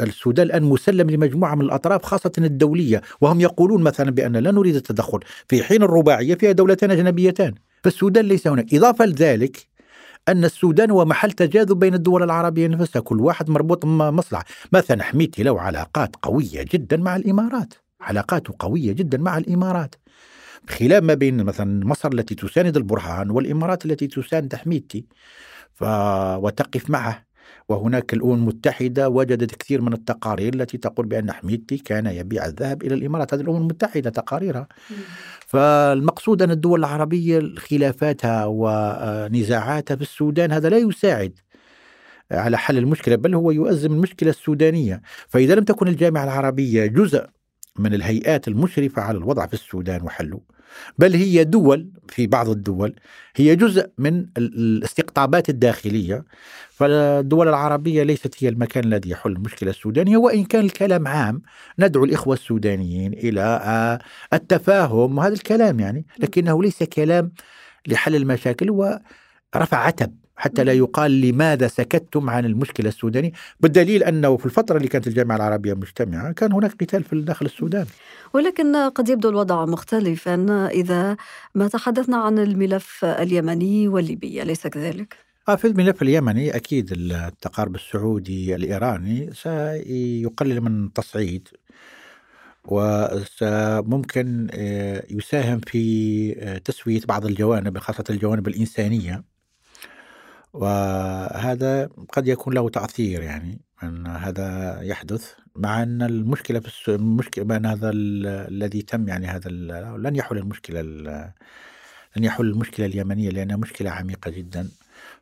السودان 0.00 0.46
الآن 0.46 0.62
مسلم 0.62 1.10
لمجموعة 1.10 1.54
من 1.54 1.62
الأطراف 1.62 2.04
خاصة 2.04 2.32
الدولية. 2.38 3.02
وهم 3.20 3.40
يقولون 3.40 3.82
مثلا 3.82 4.10
بأن 4.10 4.36
لا 4.36 4.50
نريد 4.50 4.74
التدخل. 4.74 5.20
في 5.48 5.62
حين 5.62 5.82
الرباعية 5.82 6.34
فيها 6.34 6.52
دولتان 6.52 6.90
أجنبيتان. 6.90 7.54
فالسودان 7.82 8.24
ليس 8.24 8.46
هناك. 8.46 8.74
إضافة 8.74 9.06
لذلك 9.06 9.66
أن 10.28 10.44
السودان 10.44 10.90
هو 10.90 11.04
محل 11.04 11.32
تجاذب 11.32 11.78
بين 11.78 11.94
الدول 11.94 12.22
العربية 12.22 12.66
نفسها. 12.68 13.00
كل 13.00 13.20
واحد 13.20 13.50
مربوط 13.50 13.86
بمصلحة 13.86 14.44
مثلا 14.72 15.02
حميتي 15.02 15.42
له 15.42 15.60
علاقات 15.60 16.16
قوية 16.22 16.64
جدا 16.72 16.96
مع 16.96 17.16
الإمارات. 17.16 17.74
علاقاته 18.00 18.54
قوية 18.58 18.92
جدا 18.92 19.18
مع 19.18 19.38
الإمارات. 19.38 19.94
خلاف 20.68 21.02
ما 21.02 21.14
بين 21.14 21.44
مثلا 21.44 21.86
مصر 21.86 22.08
التي 22.12 22.34
تساند 22.34 22.76
البرهان 22.76 23.30
والإمارات 23.30 23.86
التي 23.86 24.06
تساند 24.06 24.54
حميتي 24.54 25.06
ف... 25.74 25.84
وتقف 26.36 26.90
معه. 26.90 27.30
وهناك 27.68 28.14
الأمم 28.14 28.34
المتحدة 28.34 29.08
وجدت 29.08 29.54
كثير 29.54 29.80
من 29.80 29.92
التقارير 29.92 30.54
التي 30.54 30.78
تقول 30.78 31.06
بأن 31.06 31.32
حميدتي 31.32 31.78
كان 31.78 32.06
يبيع 32.06 32.46
الذهب 32.46 32.82
إلى 32.82 32.94
الإمارات. 32.94 33.34
هذه 33.34 33.40
الأمم 33.40 33.56
المتحدة 33.56 34.10
تقاريرها. 34.10 34.68
فالمقصود 35.50 36.42
أن 36.42 36.50
الدول 36.50 36.78
العربية 36.80 37.54
خلافاتها 37.58 38.44
ونزاعاتها 38.46 39.96
في 39.96 40.02
السودان 40.02 40.52
هذا 40.52 40.68
لا 40.68 40.78
يساعد 40.78 41.38
على 42.32 42.58
حل 42.58 42.78
المشكلة 42.78 43.16
بل 43.16 43.34
هو 43.34 43.50
يؤزم 43.50 43.92
المشكلة 43.92 44.30
السودانية. 44.30 45.02
فإذا 45.28 45.54
لم 45.54 45.64
تكن 45.64 45.88
الجامعة 45.88 46.24
العربية 46.24 46.86
جزء 46.86 47.26
من 47.78 47.94
الهيئات 47.94 48.48
المشرفة 48.48 49.02
على 49.02 49.18
الوضع 49.18 49.46
في 49.46 49.54
السودان 49.54 50.02
وحله 50.02 50.40
بل 50.98 51.14
هي 51.14 51.44
دول 51.44 51.90
في 52.08 52.26
بعض 52.26 52.48
الدول 52.48 52.94
هي 53.36 53.56
جزء 53.56 53.90
من 53.98 54.26
الاستقطابات 54.38 55.48
الداخلية. 55.48 56.24
فالدول 56.70 57.48
العربية 57.48 58.02
ليست 58.02 58.44
هي 58.44 58.48
المكان 58.48 58.84
الذي 58.84 59.10
يحل 59.10 59.32
المشكلة 59.32 59.70
السودانية. 59.70 60.16
وإن 60.16 60.44
كان 60.44 60.64
الكلام 60.64 61.08
عام 61.08 61.42
ندعو 61.78 62.04
الإخوة 62.04 62.34
السودانيين 62.34 63.12
إلى 63.12 63.40
آه، 63.42 63.98
التفاهم. 64.32 65.18
وهذا 65.18 65.34
الكلام 65.34 65.80
يعني 65.80 66.06
لكنه 66.18 66.62
ليس 66.62 66.82
كلام 66.82 67.32
لحل 67.86 68.14
المشاكل 68.16 68.70
هو 68.70 69.00
رفع 69.56 69.78
عتب. 69.78 70.19
حتى 70.40 70.64
لا 70.64 70.72
يقال 70.72 71.20
لماذا 71.20 71.68
سكتتم 71.68 72.30
عن 72.30 72.44
المشكلة 72.44 72.88
السودانية. 72.88 73.32
بالدليل 73.60 74.02
أنه 74.02 74.36
في 74.36 74.46
الفترة 74.46 74.76
اللي 74.76 74.88
كانت 74.88 75.06
الجامعة 75.06 75.36
العربية 75.36 75.74
مجتمعة 75.74 76.32
كان 76.32 76.52
هناك 76.52 76.72
قتال 76.72 77.04
في 77.04 77.20
داخل 77.20 77.46
السودان 77.46 77.86
ولكن 78.34 78.76
قد 78.76 79.08
يبدو 79.08 79.28
الوضع 79.28 79.64
مختلفا 79.64 80.66
إذا 80.66 81.16
ما 81.54 81.68
تحدثنا 81.68 82.16
عن 82.16 82.38
الملف 82.38 83.04
اليمني 83.04 83.88
والليبي 83.88 84.42
أليس 84.42 84.66
كذلك؟ 84.66 85.16
آه، 85.48 85.56
في 85.56 85.66
الملف 85.66 86.02
اليمني 86.02 86.56
أكيد 86.56 86.92
التقارب 86.92 87.74
السعودي 87.74 88.54
الإيراني 88.54 89.30
سيقلل 89.32 90.60
من 90.60 90.84
التصعيد 90.84 91.48
وممكن 92.64 94.48
آه، 94.52 95.04
يساهم 95.10 95.60
في 95.60 96.34
آه، 96.38 96.58
تسوية 96.58 97.00
بعض 97.08 97.26
الجوانب 97.26 97.78
خاصة 97.78 98.04
الجوانب 98.10 98.48
الإنسانية. 98.48 99.24
وهذا 100.52 101.86
قد 102.12 102.28
يكون 102.28 102.54
له 102.54 102.68
تأثير 102.68 103.22
يعني 103.22 103.60
أن 103.82 104.06
هذا 104.06 104.78
يحدث 104.82 105.32
مع 105.56 105.82
أن 105.82 106.02
المشكلة 106.02 106.60
في 106.60 106.94
المشكلة 106.94 107.44
بأن 107.44 107.66
هذا 107.66 107.90
الذي 107.94 108.82
تم 108.82 109.08
يعني 109.08 109.26
هذا 109.26 109.50
لن 109.98 110.16
يحل 110.16 110.38
المشكلة 110.38 110.82
لن 112.16 112.24
يحل 112.24 112.44
المشكلة 112.46 112.86
اليمنية 112.86 113.30
لأنها 113.30 113.56
مشكلة 113.56 113.90
عميقة 113.90 114.30
جدا. 114.30 114.68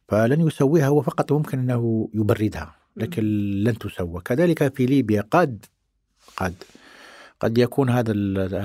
فلن 0.08 0.46
يسويها 0.46 0.86
هو 0.86 1.02
فقط 1.02 1.32
ممكن 1.32 1.58
أنه 1.58 2.08
يبردها 2.14 2.74
لكن 2.96 3.22
لن 3.64 3.78
تسوى. 3.78 4.20
كذلك 4.24 4.76
في 4.76 4.86
ليبيا 4.86 5.24
قد 5.30 5.66
قد 6.36 6.54
قد 7.40 7.58
يكون 7.58 7.90
هذا 7.90 8.12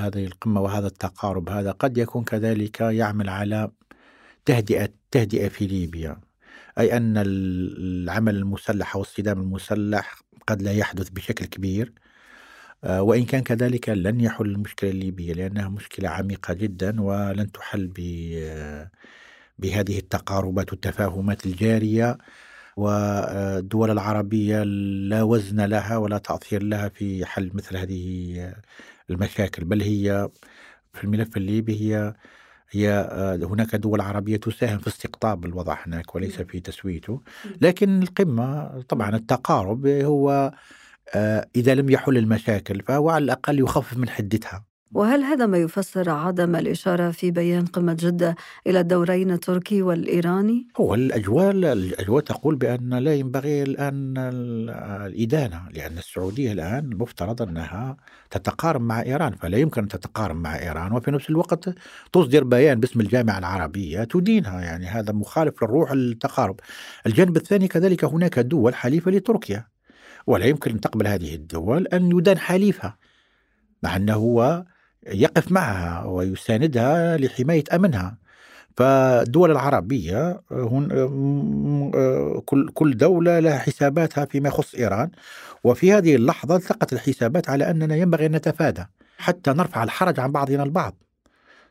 هذه 0.07 0.25
القمة 0.25 0.61
وهذا 0.61 0.87
التقارب 0.87 1.49
هذا 1.49 1.71
قد 1.71 1.97
يكون 1.97 2.23
كذلك 2.23 2.81
يعمل 2.81 3.29
على 3.29 3.71
تهدئة 4.45 4.89
تهدئة 5.11 5.47
في 5.47 5.67
ليبيا. 5.67 6.17
أي 6.79 6.97
أن 6.97 7.13
العمل 7.17 8.35
المسلح 8.35 8.95
أو 8.95 9.01
الصدام 9.01 9.41
المسلح 9.41 10.21
قد 10.47 10.61
لا 10.61 10.71
يحدث 10.71 11.09
بشكل 11.09 11.45
كبير 11.45 11.93
آه، 12.83 13.01
وإن 13.01 13.25
كان 13.25 13.43
كذلك 13.43 13.89
لن 13.89 14.21
يحل 14.21 14.45
المشكلة 14.45 14.89
الليبية 14.89 15.33
لأنها 15.33 15.69
مشكلة 15.69 16.09
عميقة 16.09 16.53
جدا 16.53 17.01
ولن 17.01 17.51
تحل 17.51 17.87
بهذه 19.59 19.99
التقاربات 19.99 20.71
والتفاهمات 20.71 21.45
الجارية 21.45 22.17
والدول 22.77 23.91
العربية 23.91 24.63
لا 24.63 25.23
وزن 25.23 25.61
لها 25.65 25.97
ولا 25.97 26.17
تأثير 26.17 26.63
لها 26.63 26.89
في 26.89 27.25
حل 27.25 27.51
مثل 27.53 27.77
هذه 27.77 28.55
المشاكل 29.09 29.65
بل 29.65 29.81
هي 29.81 30.29
في 30.93 31.03
الملف 31.03 31.37
الليبي 31.37 31.81
هي 31.81 32.15
هي 32.75 32.89
آه، 33.11 33.35
هناك 33.35 33.75
دول 33.75 34.01
عربية 34.01 34.37
تساهم 34.37 34.79
في 34.79 34.87
استقطاب 34.87 35.45
الوضع 35.45 35.77
هناك 35.85 36.15
وليس 36.15 36.41
في 36.41 36.59
تسويته. 36.59 37.21
لكن 37.61 38.03
القمة 38.03 38.81
طبعا 38.81 39.15
التقارب 39.15 39.87
هو 39.87 40.53
آه، 41.15 41.49
إذا 41.55 41.75
لم 41.75 41.89
يحل 41.89 42.17
المشاكل 42.17 42.81
فهو 42.81 43.09
على 43.09 43.23
الأقل 43.23 43.59
يخفف 43.59 43.97
من 43.97 44.09
حدتها. 44.09 44.65
وهل 44.93 45.23
هذا 45.23 45.45
ما 45.45 45.57
يفسر 45.57 46.09
عدم 46.09 46.55
الإشارة 46.55 47.11
في 47.11 47.31
بيان 47.31 47.65
قمة 47.65 47.97
جدة 47.99 48.35
إلى 48.67 48.79
الدورين 48.79 49.31
التركي 49.31 49.81
والإيراني؟ 49.81 50.67
هو 50.77 50.93
الأجواء 50.93 51.51
الأجواء 51.51 52.23
تقول 52.23 52.55
بأن 52.55 52.93
لا 52.93 53.15
ينبغي 53.15 53.63
الآن 53.63 54.13
الإدانة 55.05 55.61
لأن 55.73 55.97
السعودية 55.97 56.51
الآن 56.51 56.89
مفترض 56.97 57.41
أنها 57.41 57.97
تتقارب 58.31 58.81
مع 58.81 59.01
إيران 59.01 59.35
فلا 59.35 59.57
يمكن 59.57 59.81
أن 59.81 59.87
تتقارب 59.87 60.35
مع 60.35 60.59
إيران 60.59 60.91
وفي 60.91 61.11
نفس 61.11 61.29
الوقت 61.29 61.69
تصدر 62.13 62.43
بيان 62.43 62.79
باسم 62.79 63.01
الجامعة 63.01 63.39
العربية 63.39 64.03
تدينها 64.03 64.61
يعني 64.61 64.85
هذا 64.85 65.13
مخالف 65.13 65.63
للروح 65.63 65.91
التقارب 65.91 66.59
الجانب 67.05 67.37
الثاني 67.37 67.67
كذلك 67.67 68.05
هناك 68.05 68.39
دول 68.39 68.75
حليفة 68.75 69.11
لتركيا 69.11 69.67
ولا 70.27 70.45
يمكن 70.45 70.71
أن 70.71 70.79
تقبل 70.79 71.07
هذه 71.07 71.35
الدول 71.35 71.87
أن 71.87 72.17
يدان 72.17 72.37
حليفها 72.37 72.97
مع 73.83 73.95
أنه 73.95 74.13
هو 74.13 74.65
يقف 75.07 75.51
معها 75.51 76.05
ويساندها 76.05 77.17
لحماية 77.17 77.63
أمنها. 77.73 78.17
فالدول 78.77 79.51
العربية 79.51 80.41
هن 80.51 80.87
كل 82.45 82.69
كل 82.73 82.97
دولة 82.97 83.39
لها 83.39 83.57
حساباتها 83.57 84.25
فيما 84.25 84.49
يخص 84.49 84.75
إيران. 84.75 85.09
وفي 85.63 85.93
هذه 85.93 86.15
اللحظة 86.15 86.55
التقت 86.55 86.93
الحسابات 86.93 87.49
على 87.49 87.69
أننا 87.69 87.95
ينبغي 87.95 88.25
أن 88.25 88.31
نتفادى 88.31 88.85
حتى 89.17 89.51
نرفع 89.51 89.83
الحرج 89.83 90.19
عن 90.19 90.31
بعضنا 90.31 90.63
البعض. 90.63 91.03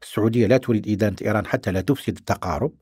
السعودية 0.03 0.47
لا 0.47 0.57
تريد 0.57 0.88
إدانة 0.88 1.16
إيران 1.23 1.47
حتى 1.47 1.73
لا 1.73 1.81
تفسد 1.81 2.16
التقارب. 2.16 2.73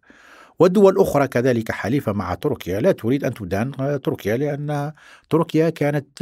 والدول 0.60 0.92
الأخرى 0.92 1.28
كذلك 1.28 1.72
حليفة 1.72 2.12
مع 2.12 2.34
تركيا. 2.34 2.80
لا 2.80 2.92
تريد 2.92 3.24
أن 3.24 3.34
تدان 3.34 4.00
تركيا 4.04 4.36
لأن 4.36 4.92
تركيا 5.30 5.70
كانت 5.70 6.18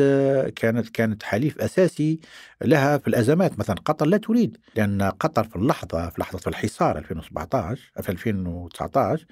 كانت 0.57 0.89
كانت 0.89 1.23
حليف 1.23 1.59
أساسي 1.61 2.21
لها 2.65 2.99
في 2.99 3.09
الأزمات. 3.09 3.59
مثلا 3.59 3.77
قطر 3.85 4.07
لا 4.07 4.17
تريد 4.17 4.59
لأن 4.77 5.03
قطر 5.03 5.45
في 5.45 5.57
اللحظة 5.57 6.09
في 6.11 6.21
لحظة 6.21 6.41
الحصار 6.49 6.99
2017 6.99 7.93
في 8.03 8.09
2019 8.13 9.27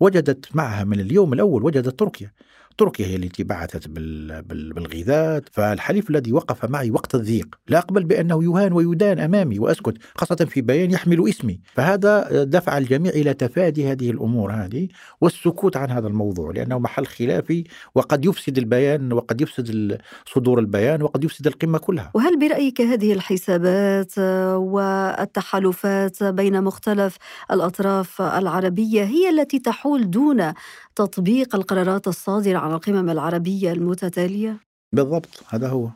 وجدت 0.00 0.56
معها 0.56 0.84
من 0.84 1.00
اليوم 1.00 1.32
الأول 1.32 1.64
وجدت 1.64 1.98
تركيا. 1.98 2.32
تركيا 2.78 3.06
هي 3.06 3.16
التي 3.16 3.44
بعثت 3.44 3.88
بال- 3.88 4.42
بال- 4.42 4.72
بالغيثات 4.72 5.48
فالحليف 5.52 6.10
الذي 6.10 6.32
وقف 6.32 6.64
معي 6.64 6.90
وقت 6.90 7.14
الضيق 7.14 7.54
لا 7.68 7.78
أقبل 7.78 8.04
بأنه 8.04 8.44
يهان 8.44 8.72
ويدان 8.72 9.18
أمامي 9.18 9.58
وأسكت 9.58 9.94
خاصة 10.16 10.34
في 10.34 10.60
بيان 10.60 10.90
يحمل 10.90 11.28
اسمي. 11.28 11.60
فهذا 11.74 12.44
دفع 12.44 12.78
الجميع 12.78 13.12
إلى 13.12 13.34
تفادي 13.34 13.92
هذه 13.92 14.10
الأمور 14.10 14.52
هذه 14.52 14.88
والسكوت 15.20 15.76
عن 15.76 15.90
هذا 15.90 16.06
الموضوع 16.08 16.50
لأنه 16.52 16.78
محل 16.78 17.06
خلافي 17.06 17.64
وقد 17.94 18.24
يفسد 18.24 18.58
البيان 18.58 19.12
وقد 19.12 19.40
يفسد 19.40 19.98
صدور 20.26 20.58
البيان 20.58 21.02
وقد 21.02 21.24
يفسد 21.24 21.46
القمة 21.46 21.78
كلها. 21.78 22.10
وهل 22.14 22.38
برأيك 22.38 22.80
هذه 22.80 23.12
الحسابات 23.12 24.18
والتحالفات 24.58 26.22
بين 26.22 26.64
مختلف 26.64 27.16
الأطراف 27.50 28.22
العربية 28.22 29.04
هي 29.04 29.30
التي 29.30 29.58
تحول 29.58 30.10
دون 30.10 30.52
تطبيق 30.96 31.54
القرارات 31.56 32.08
الصادرة 32.08 32.58
عن 32.64 32.72
القمم 32.72 33.10
العربية 33.10 33.72
المتتالية؟ 33.72 34.60
بالضبط 34.92 35.44
هذا 35.48 35.68
هو. 35.68 35.90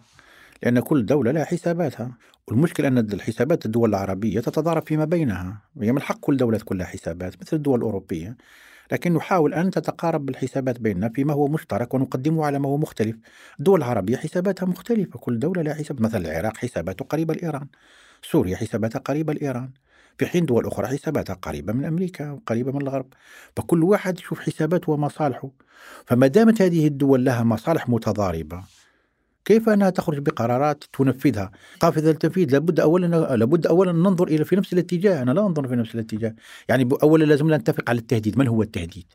لأن 0.63 0.81
كل 0.81 1.07
دولة 1.07 1.31
لها 1.31 1.45
حساباتها. 1.45 2.13
والمشكلة 2.49 2.89
أن 2.89 2.99
الحسابات 2.99 3.67
الدول 3.67 3.89
العربية 3.89 4.41
تتضارب 4.41 4.87
فيما 4.87 5.05
بينها. 5.05 5.63
هي 5.81 5.93
من 5.93 6.03
حق 6.03 6.19
كل 6.21 6.37
دولة 6.37 6.59
تكون 6.59 6.79
لها 6.79 6.87
حسابات 6.87 7.41
مثل 7.41 7.57
الدول 7.57 7.79
الأوروبية. 7.79 8.37
لكن 8.93 9.15
نحاول 9.15 9.55
أن 9.55 9.71
تتقارب 9.71 10.27
بالحسابات 10.27 10.81
بيننا 10.81 11.09
فيما 11.09 11.33
هو 11.33 11.49
مشترك 11.49 11.95
ونقدمه 11.95 12.47
على 12.47 12.59
ما 12.59 12.69
هو 12.69 12.77
مختلف. 12.77 13.17
الدول 13.59 13.79
العربية 13.79 14.17
حساباتها 14.17 14.67
مختلفة. 14.67 15.19
كل 15.19 15.39
دولة 15.39 15.63
لها 15.63 15.75
حساب 15.75 16.03
مثلا 16.03 16.31
العراق 16.31 16.57
حساباته 16.57 17.05
قريبة 17.05 17.35
لإيران 17.35 17.67
سوريا 18.23 18.57
حساباتها 18.57 18.99
قريبة 18.99 19.33
لإيران 19.33 19.71
في 20.19 20.27
حين 20.27 20.47
دول 20.47 20.67
أخرى 20.67 20.87
حساباتها 20.87 21.35
قريبة 21.35 21.73
من 21.73 21.85
أمريكا 21.85 22.31
وقريبة 22.31 22.73
من 22.73 22.83
الغرب 22.83 23.07
فكل 23.57 23.83
واحد 23.83 24.19
يشوف 24.19 24.41
حساباته 24.41 24.93
ومصالحه. 24.93 25.51
فما 26.07 26.27
دامت 26.27 26.63
هذه 26.63 26.87
الدول 26.87 27.25
لها 27.25 27.43
مصالح 27.43 27.89
متضاربة 27.89 28.63
كيف 29.45 29.69
أنها 29.69 29.91
تخرج 29.91 30.19
بقرارات 30.19 30.85
تنفذها؟ 30.93 31.51
قافله 31.81 32.11
التنفيذ 32.11 32.53
لابد 32.53 32.81
اولا 32.81 33.37
لابد 33.37 33.67
اولا 33.67 33.93
ننظر 33.93 34.29
إلى 34.29 34.45
في 34.45 34.57
نفس 34.57 34.73
الاتجاه، 34.73 35.23
أنا 35.23 35.31
لا 35.31 35.47
أنظر 35.47 35.69
في 35.69 35.77
نفس 35.77 35.95
الاتجاه، 35.95 36.35
يعني 36.69 36.89
اولا 37.03 37.25
لازم 37.25 37.55
نتفق 37.55 37.91
على 37.91 37.99
التهديد، 37.99 38.39
من 38.39 38.49
هو 38.49 38.63
التهديد؟ 38.63 39.13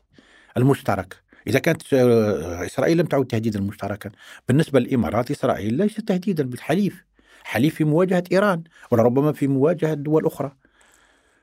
المشترك، 0.56 1.16
إذا 1.46 1.58
كانت 1.58 1.94
آه، 1.94 2.66
إسرائيل 2.66 2.98
لم 2.98 3.06
تعد 3.06 3.24
تهديدا 3.24 3.60
مشتركا، 3.60 4.10
بالنسبة 4.48 4.80
للإمارات 4.80 5.30
إسرائيل 5.30 5.74
ليست 5.74 6.00
تهديدا 6.00 6.44
بالحليف، 6.44 7.04
حليف 7.44 7.74
في 7.74 7.84
مواجهة 7.84 8.24
إيران 8.32 8.64
ولربما 8.90 9.32
في 9.32 9.46
مواجهة 9.46 9.94
دول 9.94 10.26
أخرى. 10.26 10.56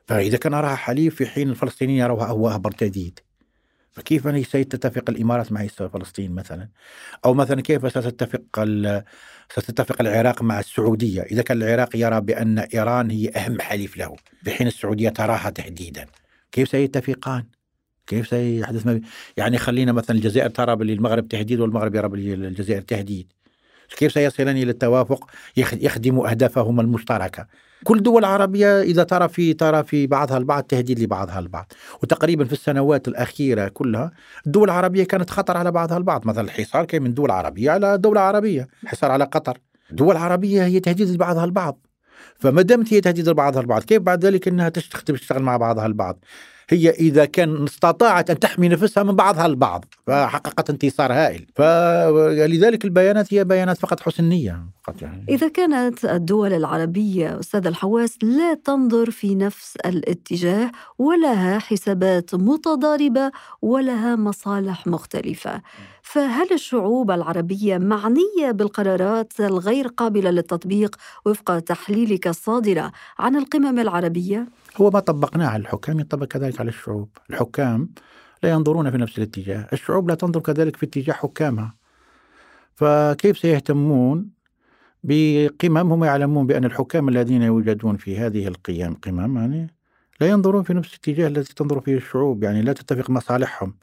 فإذا 0.08 0.38
كان 0.38 0.54
اراها 0.54 0.76
حليف 0.76 1.16
في 1.16 1.26
حين 1.26 1.50
الفلسطينيين 1.50 2.00
يروها 2.00 2.26
هو 2.28 2.50
اكبر 2.50 2.72
تهديد. 2.72 3.20
فكيف 3.92 4.48
ستتفق 4.48 5.10
الإمارات 5.10 5.52
مع 5.52 5.68
فلسطين 5.68 6.32
مثلا؟ 6.32 6.70
أو 7.26 7.34
مثلا 7.34 7.62
كيف 7.62 7.88
ستتفق 7.92 8.64
ستتفق 9.54 10.02
العراق 10.02 10.42
مع 10.42 10.60
السعودية 10.60 11.22
إذا 11.22 11.42
كان 11.42 11.64
العراق 11.64 11.96
يرى 11.96 12.22
بأن 12.22 12.60
إيران 12.60 13.12
هي 13.12 13.30
أهم 13.30 13.62
حليف 13.62 13.98
له 13.98 14.16
في 14.44 14.52
حين 14.52 14.68
السعودية 14.68 15.10
تراها 15.10 15.50
تهديدا 15.50 16.06
كيف 16.52 16.70
سيتفقان؟ 16.70 17.44
كيف 18.08 18.28
سيحدث 18.28 18.86
ما 18.86 19.02
يعني 19.38 19.58
خلينا 19.58 19.92
مثلا 19.92 20.16
الجزائر 20.16 20.50
ترى 20.50 20.76
بالمغرب 20.76 21.28
تهديد 21.28 21.60
والمغرب 21.60 21.96
يرى 21.96 22.08
بالجزائر 22.10 22.82
تهديد 22.82 23.34
كيف 23.98 24.12
سيصلان 24.12 24.58
إلى 24.58 24.72
التوافق 24.72 25.30
يخ- 25.58 25.74
يخدم 25.74 26.20
أهدافهما 26.20 26.82
المشتركة 26.82 27.48
كل 27.84 28.04
دول 28.04 28.26
عربية 28.26 28.82
إذا 28.82 29.04
ترى 29.04 29.30
في 29.30 29.54
ترى 29.54 29.84
في 29.84 30.08
بعضها 30.08 30.38
البعض 30.38 30.64
تهديد 30.64 31.00
لبعضها 31.00 31.40
البعض. 31.40 31.74
وتقريبا 32.04 32.46
في 32.46 32.54
السنوات 32.54 33.08
الأخيرة 33.08 33.68
كلها 33.68 34.12
الدول 34.46 34.64
العربية 34.64 35.04
كانت 35.04 35.30
خطر 35.30 35.58
على 35.58 35.72
بعضها 35.72 35.98
البعض. 35.98 36.28
مثلا 36.28 36.44
الحصار 36.44 36.86
كان 36.86 37.02
من 37.02 37.14
دول 37.14 37.32
عربية 37.32 37.72
على 37.72 37.98
دولة 37.98 38.22
عربية 38.22 38.68
حصار 38.86 39.12
على 39.12 39.24
قطر. 39.24 39.58
دول 39.92 40.18
عربية 40.18 40.66
هي 40.66 40.80
تهديد 40.80 41.10
لبعضها 41.10 41.46
البعض. 41.46 41.88
فما 42.40 42.62
دامت 42.62 42.94
هي 42.94 43.02
تهديد 43.02 43.30
لبعضها 43.30 43.62
البعض 43.62 43.84
كيف 43.84 44.02
بعد 44.02 44.26
ذلك 44.26 44.48
إنها 44.48 44.70
تشتغل 44.70 45.44
مع 45.44 45.58
بعضها 45.58 45.86
البعض؟ 45.86 46.20
هي 46.74 46.90
إذا 46.90 47.26
كان 47.26 47.64
استطاعت 47.64 48.30
أن 48.30 48.40
تحمي 48.40 48.68
نفسها 48.68 49.04
من 49.04 49.16
بعضها 49.16 49.46
البعض 49.46 49.86
فحققت 50.08 50.70
انتصار 50.70 51.14
هائل. 51.14 51.46
فلذلك 51.56 52.86
البيانات 52.86 53.34
هي 53.34 53.44
بيانات 53.44 53.78
فقط 53.78 54.00
حسن 54.00 54.24
نية 54.24 54.66
فقط 54.84 55.02
يعني. 55.02 55.26
إذا 55.30 55.48
كانت 55.48 56.06
الدول 56.06 56.54
العربية 56.54 57.40
أستاذ 57.40 57.68
الحواس 57.68 58.18
لا 58.24 58.54
تنظر 58.54 59.12
في 59.12 59.36
نفس 59.36 59.76
الاتجاه 59.86 60.72
ولها 61.00 61.60
حسابات 61.60 62.36
متضاربة 62.36 63.32
ولها 63.62 64.16
مصالح 64.16 64.88
مختلفة. 64.88 65.62
فهل 66.04 66.54
الشعوب 66.54 67.12
العربية 67.12 67.78
معنية 67.78 68.52
بالقرارات 68.52 69.34
الغير 69.40 69.88
قابلة 69.88 70.30
للتطبيق 70.30 70.96
وفق 71.26 71.60
تحليلك 71.60 72.28
الصادرة 72.28 72.92
عن 73.20 73.36
القمم 73.36 73.80
العربية؟ 73.80 74.48
هو 74.78 74.90
ما 74.90 75.00
طبقناه 75.00 75.48
على 75.48 75.62
الحكام 75.62 76.00
ينطبق 76.00 76.26
كذلك 76.26 76.60
على 76.60 76.70
الشعوب. 76.70 77.10
الحكام 77.30 77.90
لا 78.44 78.50
ينظرون 78.50 78.92
في 78.92 78.98
نفس 78.98 79.18
الاتجاه. 79.18 79.68
الشعوب 79.74 80.10
لا 80.10 80.16
تنظر 80.16 80.40
كذلك 80.40 80.76
في 80.76 80.86
اتجاه 80.86 81.14
حكامها. 81.14 81.76
فكيف 82.76 83.38
سيهتمون 83.38 84.30
بقمم 85.04 85.92
هم 85.92 86.04
يعلمون 86.04 86.48
بأن 86.48 86.66
الحكام 86.66 87.10
الذين 87.10 87.42
يوجدون 87.42 87.98
في 87.98 88.18
هذه 88.18 88.48
القيم 88.48 88.94
قمم 88.94 89.38
يعني 89.38 89.76
لا 90.22 90.28
ينظرون 90.28 90.64
في 90.64 90.74
نفس 90.74 90.90
الاتجاه 90.90 91.28
الذي 91.28 91.54
تنظر 91.54 91.82
فيه 91.82 91.96
الشعوب 91.96 92.44
يعني 92.44 92.62
لا 92.62 92.74
تتفق 92.74 93.10
مصالحهم. 93.10 93.78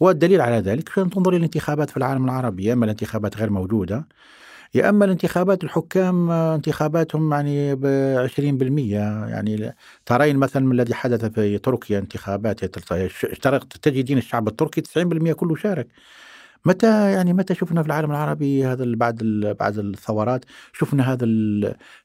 والدليل 0.00 0.40
على 0.40 0.56
ذلك 0.56 0.88
تنظر 0.88 1.30
إلى 1.30 1.36
الانتخابات 1.36 1.90
في 1.90 1.96
العالم 1.96 2.24
العربي؟ 2.24 2.72
إما 2.72 2.84
الانتخابات 2.84 3.36
غير 3.36 3.50
موجودة 3.50 4.08
يا 4.74 4.88
أما 4.88 5.04
الانتخابات 5.04 5.64
الحكام 5.64 6.30
آه، 6.30 6.54
انتخاباتهم 6.54 7.32
يعني 7.32 7.74
ب 7.74 7.86
20% 8.28 8.94
يعني 9.30 9.74
ترين 10.06 10.36
مثلا 10.36 10.72
الذي 10.72 10.94
حدث 10.94 11.24
في 11.24 11.58
تركيا 11.58 11.98
انتخابات 11.98 12.64
تجدين 13.82 14.18
الشعب 14.18 14.48
التركي 14.48 14.80
90% 14.80 15.32
كله 15.32 15.56
شارك. 15.56 15.88
متى 16.64 17.12
يعني 17.12 17.32
متى 17.32 17.54
شفنا 17.54 17.82
في 17.82 17.86
العالم 17.88 18.10
العربي 18.10 18.66
هذا 18.66 18.84
بعد 18.96 19.16
بعد 19.60 19.78
الثورات 19.78 20.44
شفنا 20.72 21.12
هذا 21.12 21.26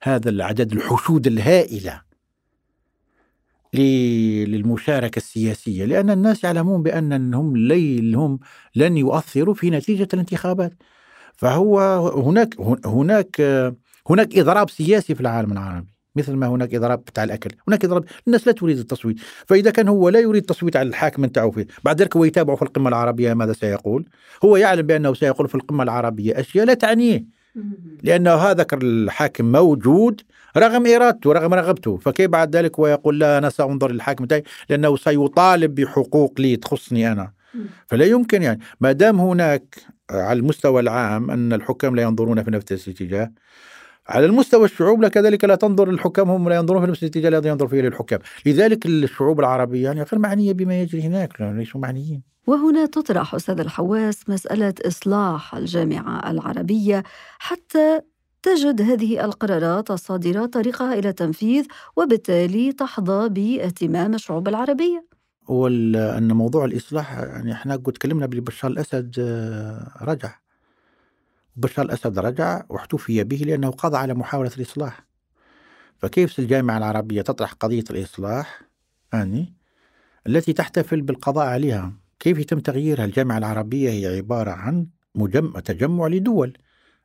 هذا 0.02 0.30
العدد 0.30 0.72
الحشود 0.74 1.28
الهائلة 1.28 2.02
للمشاركة 3.74 5.18
السياسية؟ 5.18 5.86
لأن 5.86 6.10
الناس 6.10 6.44
يعلمون 6.44 6.84
لي 6.84 8.16
هم 8.16 8.40
لن 8.76 8.98
يؤثروا 8.98 9.54
في 9.54 9.70
نتيجة 9.70 10.08
الانتخابات. 10.14 10.74
فهو 11.38 11.80
هناك 12.08 12.56
هناك 12.86 13.42
هناك 14.10 14.38
إضراب 14.38 14.70
سياسي 14.70 15.16
في 15.16 15.22
العالم 15.22 15.52
العربي 15.52 15.96
مثل 16.16 16.34
ما 16.34 16.48
هناك 16.48 16.76
إضراب 16.76 17.00
بتاع 17.00 17.24
الأكل 17.24 17.50
هناك 17.68 17.86
إضراب 17.86 18.06
الناس 18.28 18.48
لا 18.48 18.54
تريد 18.54 18.78
التصويت 18.78 19.20
فإذا 19.48 19.72
كان 19.72 19.88
هو 19.88 20.10
لا 20.10 20.20
يريد 20.20 20.42
التصويت 20.42 20.76
على 20.76 20.90
الحاكم 20.90 21.26
نتاعو 21.26 21.52
فيه 21.52 21.68
بعد 21.84 22.02
ذلك 22.02 22.18
هو 22.18 22.24
يتابع 22.26 22.56
في 22.56 22.62
القمة 22.62 22.90
العربية 22.90 23.34
ماذا 23.34 23.54
سيقول؟ 23.54 24.06
هو 24.46 24.58
يعلم 24.58 24.82
بأنه 24.82 25.14
سيقول 25.14 25.48
في 25.48 25.56
القمة 25.56 25.84
العربية 25.84 26.40
أشياء 26.40 26.66
لا 26.66 26.74
تعنيه 26.74 27.26
لأنه 28.04 28.34
هذا 28.34 28.66
الحاكم 28.74 29.52
موجود 29.52 30.22
رغم 30.58 30.88
إرادته 30.88 31.32
رغم 31.34 31.54
رغبته 31.54 31.98
فكيف 31.98 32.30
بعد 32.30 32.56
ذلك 32.56 32.80
هو 32.80 32.88
يقول 32.88 33.20
لا 33.20 33.38
أنا 33.38 33.50
سأنظر 33.50 33.92
للحاكم 33.92 34.26
تاعي 34.26 34.44
لأنه 34.70 34.96
سيطالب 34.96 35.76
بحقوق 35.76 36.34
لي 36.40 36.56
تخصني 36.56 37.12
أنا. 37.12 37.32
فلا 37.88 38.06
يمكن 38.06 38.44
يعني 38.44 38.60
ما 38.82 38.92
دام 38.92 39.20
هناك 39.22 39.76
على 40.12 40.40
المستوى 40.40 40.82
العام 40.82 41.32
أن 41.32 41.54
الحكام 41.54 41.96
لا 41.96 42.02
ينظرون 42.02 42.44
في 42.44 42.52
نفس 42.52 42.88
الاتجاه. 42.88 43.32
على 44.08 44.26
المستوى 44.26 44.66
الشعوب 44.66 45.02
لا 45.02 45.10
كذلك 45.10 45.44
لا 45.44 45.56
تنظر 45.56 45.90
الحكام 45.90 46.30
هم 46.30 46.50
لا 46.50 46.56
ينظرون 46.56 46.86
في 46.86 46.92
نفس 46.92 47.04
الاتجاه 47.04 47.30
الذي 47.30 47.50
ينظر 47.50 47.68
فيه 47.68 47.80
الحكام 47.88 48.20
لذلك 48.46 48.86
الشعوب 48.86 49.40
العربية 49.40 49.84
يعني 49.84 50.02
غير 50.02 50.20
معنية 50.20 50.54
بما 50.54 50.82
يجري 50.82 51.02
هناك 51.02 51.42
ليسوا 51.42 51.82
معنيين. 51.82 52.24
وهنا 52.48 52.86
تطرح 52.86 53.36
أستاذ 53.36 53.60
الحواس 53.60 54.30
مسألة 54.30 54.74
إصلاح 54.88 55.56
الجامعة 55.56 56.32
العربية. 56.32 57.04
حتى 57.40 58.02
تجد 58.44 58.82
هذه 58.82 59.26
القرارات 59.26 59.92
الصادرة 59.92 60.46
طريقها 60.46 60.94
إلى 60.94 61.14
تنفيذ 61.14 61.66
وبالتالي 61.96 62.74
تحظى 62.74 63.30
بإهتمام 63.30 64.14
الشعوب 64.14 64.48
العربية. 64.48 65.15
وان 65.48 66.32
موضوع 66.32 66.66
الإصلاح 66.66 67.14
يعني 67.14 67.52
إحنا 67.52 67.76
قد 67.76 67.94
تكلمنا 67.94 68.26
بشار 68.26 68.72
الأسد 68.72 69.16
آه، 69.20 69.92
رجع. 70.02 70.36
بشار 71.56 71.86
الأسد 71.86 72.20
رجع 72.20 72.64
واحتفي 72.70 73.24
به 73.24 73.38
لأنه 73.38 73.70
قضى 73.70 73.98
على 73.98 74.14
محاولة 74.14 74.52
الإصلاح. 74.58 75.06
فكيف 75.98 76.40
الجامعة 76.40 76.78
العربية 76.78 77.22
تطرح 77.22 77.54
قضية 77.54 77.84
الإصلاح؟ 77.90 78.62
يعني 79.14 79.54
التي 80.28 80.54
تحتفل 80.54 81.02
بالقضاء 81.02 81.46
عليها. 81.46 81.94
كيف 82.20 82.38
يتم 82.38 82.60
تغييرها؟ 82.60 83.06
الجامعة 83.06 83.38
العربية 83.38 83.90
هي 83.90 84.18
عبارة 84.18 84.52
عن 84.52 84.88
مجمع 85.16 85.60
تجمع 85.60 86.08
لدول. 86.08 86.58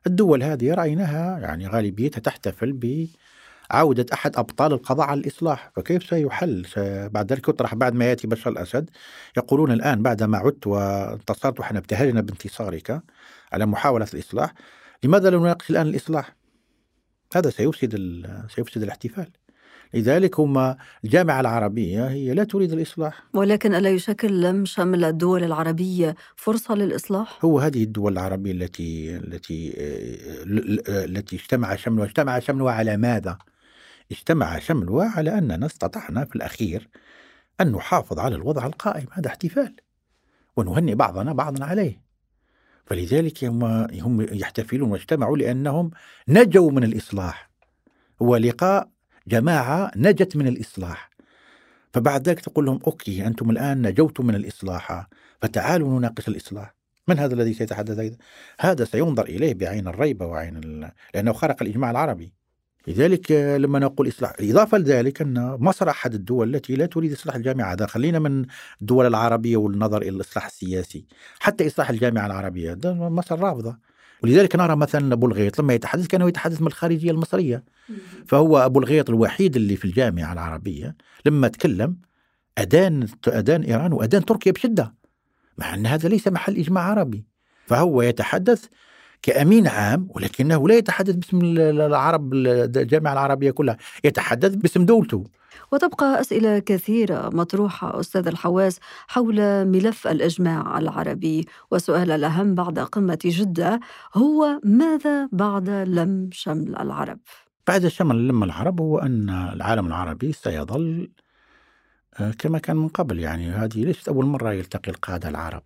الدول 0.07 0.43
هذه 0.43 0.73
رأيناها 0.73 1.39
يعني 1.39 1.67
غالبيتها 1.67 2.19
تحتفل 2.19 2.73
عودة 3.71 4.05
أحد 4.13 4.37
أبطال 4.37 4.73
القضاء 4.73 5.07
على 5.07 5.19
الإصلاح 5.19 5.71
فكيف 5.75 6.03
سيحل؟ 6.03 6.65
بعد 7.11 7.33
ذلك 7.33 7.49
يطرح 7.49 7.75
بعد 7.75 7.93
ما 7.93 8.05
يأتي 8.05 8.27
بشار 8.27 8.53
الأسد. 8.53 8.89
يقولون 9.37 9.71
الآن 9.71 10.01
بعدما 10.01 10.37
عدت 10.37 10.67
وانتصرت 10.67 11.59
وحنا 11.59 11.79
ابتهجنا 11.79 12.21
بانتصارك 12.21 13.01
على 13.53 13.65
محاولة 13.65 14.07
الإصلاح 14.13 14.53
لماذا 15.03 15.29
لا 15.29 15.37
نناقش 15.37 15.69
الآن 15.69 15.87
الإصلاح؟ 15.87 16.35
هذا 17.35 17.49
سيفسد 17.49 18.25
سيفسد 18.55 18.83
الاحتفال. 18.83 19.27
لذلك 19.93 20.39
هم 20.39 20.75
الجامعة 21.03 21.39
العربية 21.39 22.07
هي 22.07 22.33
لا 22.33 22.43
تريد 22.43 22.71
الإصلاح. 22.71 23.23
ولكن 23.33 23.75
ألا 23.75 23.89
يشكل 23.89 24.41
لم 24.41 24.65
شمل 24.65 25.03
الدول 25.03 25.43
العربية 25.43 26.15
فرصة 26.35 26.75
للإصلاح؟ 26.75 27.45
هو 27.45 27.59
هذه 27.59 27.83
الدول 27.83 28.13
العربية 28.13 28.51
التي 28.51 29.15
التي 29.17 29.73
التي 30.87 31.35
اجتمع 31.35 31.75
شملها. 31.75 32.05
اجتمع 32.05 32.39
شملها 32.39 32.71
على 32.73 32.97
ماذا؟ 32.97 33.37
اجتمع 34.11 34.59
شملها 34.59 35.09
على 35.09 35.37
أننا 35.37 35.65
استطعنا 35.65 36.25
في 36.25 36.35
الأخير 36.35 36.89
أن 37.61 37.71
نحافظ 37.71 38.19
على 38.19 38.35
الوضع 38.35 38.65
القائم 38.65 39.05
هذا 39.11 39.27
احتفال 39.27 39.75
ونهنئ 40.57 40.95
بعضنا 40.95 41.33
بعضا 41.33 41.65
عليه. 41.65 42.01
فلذلك 42.85 43.43
هم 43.43 44.21
يحتفلون 44.31 44.91
واجتمعوا 44.91 45.37
لأنهم 45.37 45.91
نجوا 46.27 46.71
من 46.71 46.83
الإصلاح 46.83 47.49
هو 48.21 48.35
لقاء 48.35 48.89
جماعة 49.27 49.91
نجت 49.95 50.35
من 50.35 50.47
الإصلاح. 50.47 51.09
فبعد 51.93 52.29
ذلك 52.29 52.39
تقول 52.39 52.65
لهم 52.65 52.79
أوكي 52.87 53.27
أنتم 53.27 53.49
الآن 53.49 53.87
نجوتم 53.87 54.25
من 54.25 54.35
الإصلاح 54.35 55.07
فتعالوا 55.41 55.99
نناقش 55.99 56.27
الإصلاح. 56.27 56.75
من 57.07 57.19
هذا 57.19 57.33
الذي 57.33 57.53
سيتحدث؟ 57.53 58.15
هذا 58.59 58.85
سينظر 58.85 59.23
إليه 59.25 59.53
بعين 59.53 59.87
الريبة 59.87 60.25
وعين 60.25 60.57
ال... 60.57 60.91
لأنه 61.13 61.33
خرق 61.33 61.61
الإجماع 61.61 61.91
العربي. 61.91 62.40
لذلك 62.87 63.31
لما 63.31 63.79
نقول 63.79 64.07
إصلاح 64.07 64.33
إضافة 64.39 64.77
لذلك 64.77 65.21
أن 65.21 65.57
مصر 65.59 65.89
أحد 65.89 66.13
الدول 66.13 66.55
التي 66.55 66.75
لا 66.75 66.85
تريد 66.85 67.11
إصلاح 67.11 67.35
الجامعة 67.35 67.73
هذا. 67.73 67.85
خلينا 67.85 68.19
من 68.19 68.45
الدول 68.81 69.05
العربية 69.05 69.57
والنظر 69.57 70.01
إلى 70.01 70.09
الإصلاح 70.09 70.45
السياسي. 70.45 71.05
حتى 71.39 71.67
إصلاح 71.67 71.89
الجامعة 71.89 72.25
العربية 72.25 72.77
مصر 72.85 73.39
رافضة. 73.39 73.77
ولذلك 74.23 74.55
نرى 74.55 74.75
مثلا 74.75 75.13
أبو 75.13 75.27
الغيط 75.27 75.59
لما 75.59 75.73
يتحدث 75.73 76.07
كان 76.07 76.27
يتحدث 76.27 76.61
من 76.61 76.67
الخارجية 76.67 77.11
المصرية. 77.11 77.63
فهو 78.25 78.57
أبو 78.57 78.79
الغيط 78.79 79.09
الوحيد 79.09 79.55
اللي 79.55 79.75
في 79.75 79.85
الجامعة 79.85 80.33
العربية 80.33 80.95
لما 81.25 81.47
تكلم 81.47 81.97
أدان 82.57 83.07
أدان 83.27 83.61
إيران 83.61 83.93
وأدان 83.93 84.25
تركيا 84.25 84.51
بشدة 84.51 84.93
مع 85.57 85.73
أن 85.73 85.85
هذا 85.85 86.09
ليس 86.09 86.27
محل 86.27 86.57
إجماع 86.57 86.83
عربي. 86.83 87.25
فهو 87.65 88.01
يتحدث 88.01 88.65
كأمين 89.21 89.67
عام 89.67 90.07
ولكنه 90.09 90.67
لا 90.67 90.75
يتحدث 90.75 91.15
باسم 91.15 91.39
العرب 91.57 92.33
الجامعة 92.33 93.13
العربية 93.13 93.51
كلها 93.51 93.77
يتحدث 94.03 94.55
باسم 94.55 94.85
دولته. 94.85 95.23
وتبقى 95.71 96.21
أسئلة 96.21 96.59
كثيرة 96.59 97.29
مطروحة 97.33 97.99
أستاذ 97.99 98.27
الحواس 98.27 98.79
حول 99.07 99.65
ملف 99.65 100.07
الإجماع 100.07 100.77
العربي. 100.79 101.47
والسؤال 101.71 102.11
الأهم 102.11 102.55
بعد 102.55 102.79
قمة 102.79 103.19
جدة 103.25 103.79
هو 104.15 104.59
ماذا 104.63 105.29
بعد 105.31 105.69
لم 105.69 106.29
شمل 106.31 106.77
العرب؟ 106.77 107.19
بعد 107.67 107.87
شمل 107.87 108.27
لم 108.27 108.43
العرب 108.43 108.81
هو 108.81 108.99
أن 108.99 109.29
العالم 109.29 109.87
العربي 109.87 110.33
سيظل 110.33 111.09
آه، 112.19 112.31
كما 112.31 112.59
كان 112.59 112.77
من 112.77 112.87
قبل. 112.87 113.19
يعني 113.19 113.49
هذه 113.49 113.85
ليست 113.85 114.07
أول 114.07 114.25
مرة 114.25 114.53
يلتقي 114.53 114.91
القادة 114.91 115.29
العرب. 115.29 115.63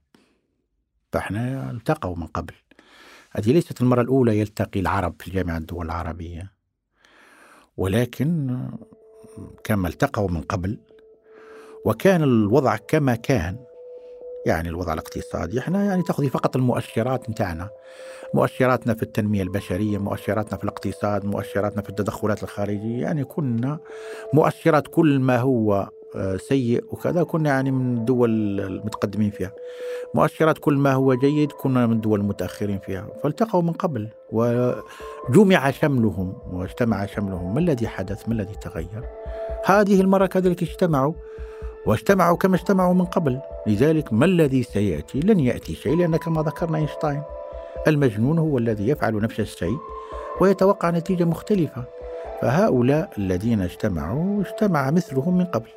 فإحنا 1.13 1.71
التقوا 1.71 2.15
من 2.15 2.27
قبل. 2.27 2.53
هذه 3.35 3.51
ليست 3.51 3.81
المرة 3.81 4.01
الأولى 4.01 4.39
يلتقي 4.39 4.79
العرب 4.79 5.15
في 5.19 5.31
جامعة 5.31 5.57
الدول 5.57 5.85
العربية. 5.85 6.51
ولكن 7.77 8.59
كما 9.63 9.87
التقوا 9.87 10.29
من 10.29 10.41
قبل 10.41 10.77
وكان 11.85 12.23
الوضع 12.23 12.75
كما 12.75 13.15
كان 13.15 13.57
يعني 14.45 14.69
الوضع 14.69 14.93
الاقتصادي 14.93 15.59
إحنا 15.59 15.85
يعني 15.85 16.03
تاخذي 16.03 16.29
فقط 16.29 16.55
المؤشرات 16.55 17.29
نتاعنا 17.29 17.69
مؤشراتنا 18.33 18.93
في 18.93 19.03
التنمية 19.03 19.43
البشرية 19.43 19.97
مؤشراتنا 19.97 20.57
في 20.57 20.63
الاقتصاد 20.63 21.25
مؤشراتنا 21.25 21.81
في 21.81 21.89
التدخلات 21.89 22.43
الخارجية 22.43 23.01
يعني 23.01 23.23
كنا 23.23 23.79
مؤشرات 24.33 24.87
كل 24.87 25.19
ما 25.19 25.37
هو 25.37 25.89
سيء 26.37 26.83
وكذا 26.91 27.23
كنا 27.23 27.49
يعني 27.49 27.71
من 27.71 27.97
الدول 27.97 28.59
المتقدمين 28.59 29.29
فيها. 29.29 29.51
مؤشرات 30.13 30.57
كل 30.57 30.73
ما 30.73 30.93
هو 30.93 31.13
جيد 31.13 31.51
كنا 31.51 31.87
من 31.87 31.93
الدول 31.93 32.19
المتأخرين 32.19 32.79
فيها. 32.79 33.07
فالتقوا 33.23 33.61
من 33.61 33.71
قبل 33.71 34.09
وجمع 34.31 35.71
شملهم 35.71 36.33
واجتمع 36.51 37.05
شملهم. 37.05 37.53
ما 37.53 37.59
الذي 37.59 37.87
حدث؟ 37.87 38.29
ما 38.29 38.33
الذي 38.33 38.55
تغير؟ 38.61 39.03
هذه 39.65 40.01
المرة 40.01 40.25
كذلك 40.25 40.63
اجتمعوا 40.63 41.13
واجتمعوا 41.85 42.37
كما 42.37 42.55
اجتمعوا 42.55 42.93
من 42.93 43.05
قبل. 43.05 43.39
لذلك 43.67 44.13
ما 44.13 44.25
الذي 44.25 44.63
سيأتي؟ 44.63 45.19
لن 45.19 45.39
يأتي 45.39 45.75
شيء 45.75 45.97
لأن 45.97 46.17
كما 46.17 46.41
ذكرنا 46.41 46.77
أينشتاين 46.77 47.21
المجنون 47.87 48.39
هو 48.39 48.57
الذي 48.57 48.87
يفعل 48.87 49.21
نفس 49.21 49.39
الشيء 49.39 49.77
ويتوقع 50.41 50.89
نتيجة 50.89 51.23
مختلفة. 51.23 51.83
فهؤلاء 52.41 53.09
الذين 53.17 53.61
اجتمعوا 53.61 54.41
اجتمع 54.41 54.91
مثلهم 54.91 55.37
من 55.37 55.45
قبل. 55.45 55.69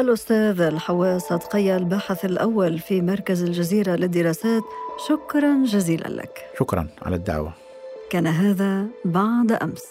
الأستاذ 0.00 0.60
الحواس 0.60 1.22
صدقية 1.22 1.76
الباحث 1.76 2.24
الأول 2.24 2.78
في 2.78 3.02
مركز 3.02 3.42
الجزيرة 3.42 3.96
للدراسات 3.96 4.62
شكرا 5.08 5.64
جزيلا 5.64 6.08
لك. 6.08 6.46
شكرا 6.58 6.88
على 7.02 7.16
الدعوة. 7.16 7.52
كان 8.10 8.26
هذا 8.26 8.86
بعد 9.04 9.52
أمس. 9.52 9.84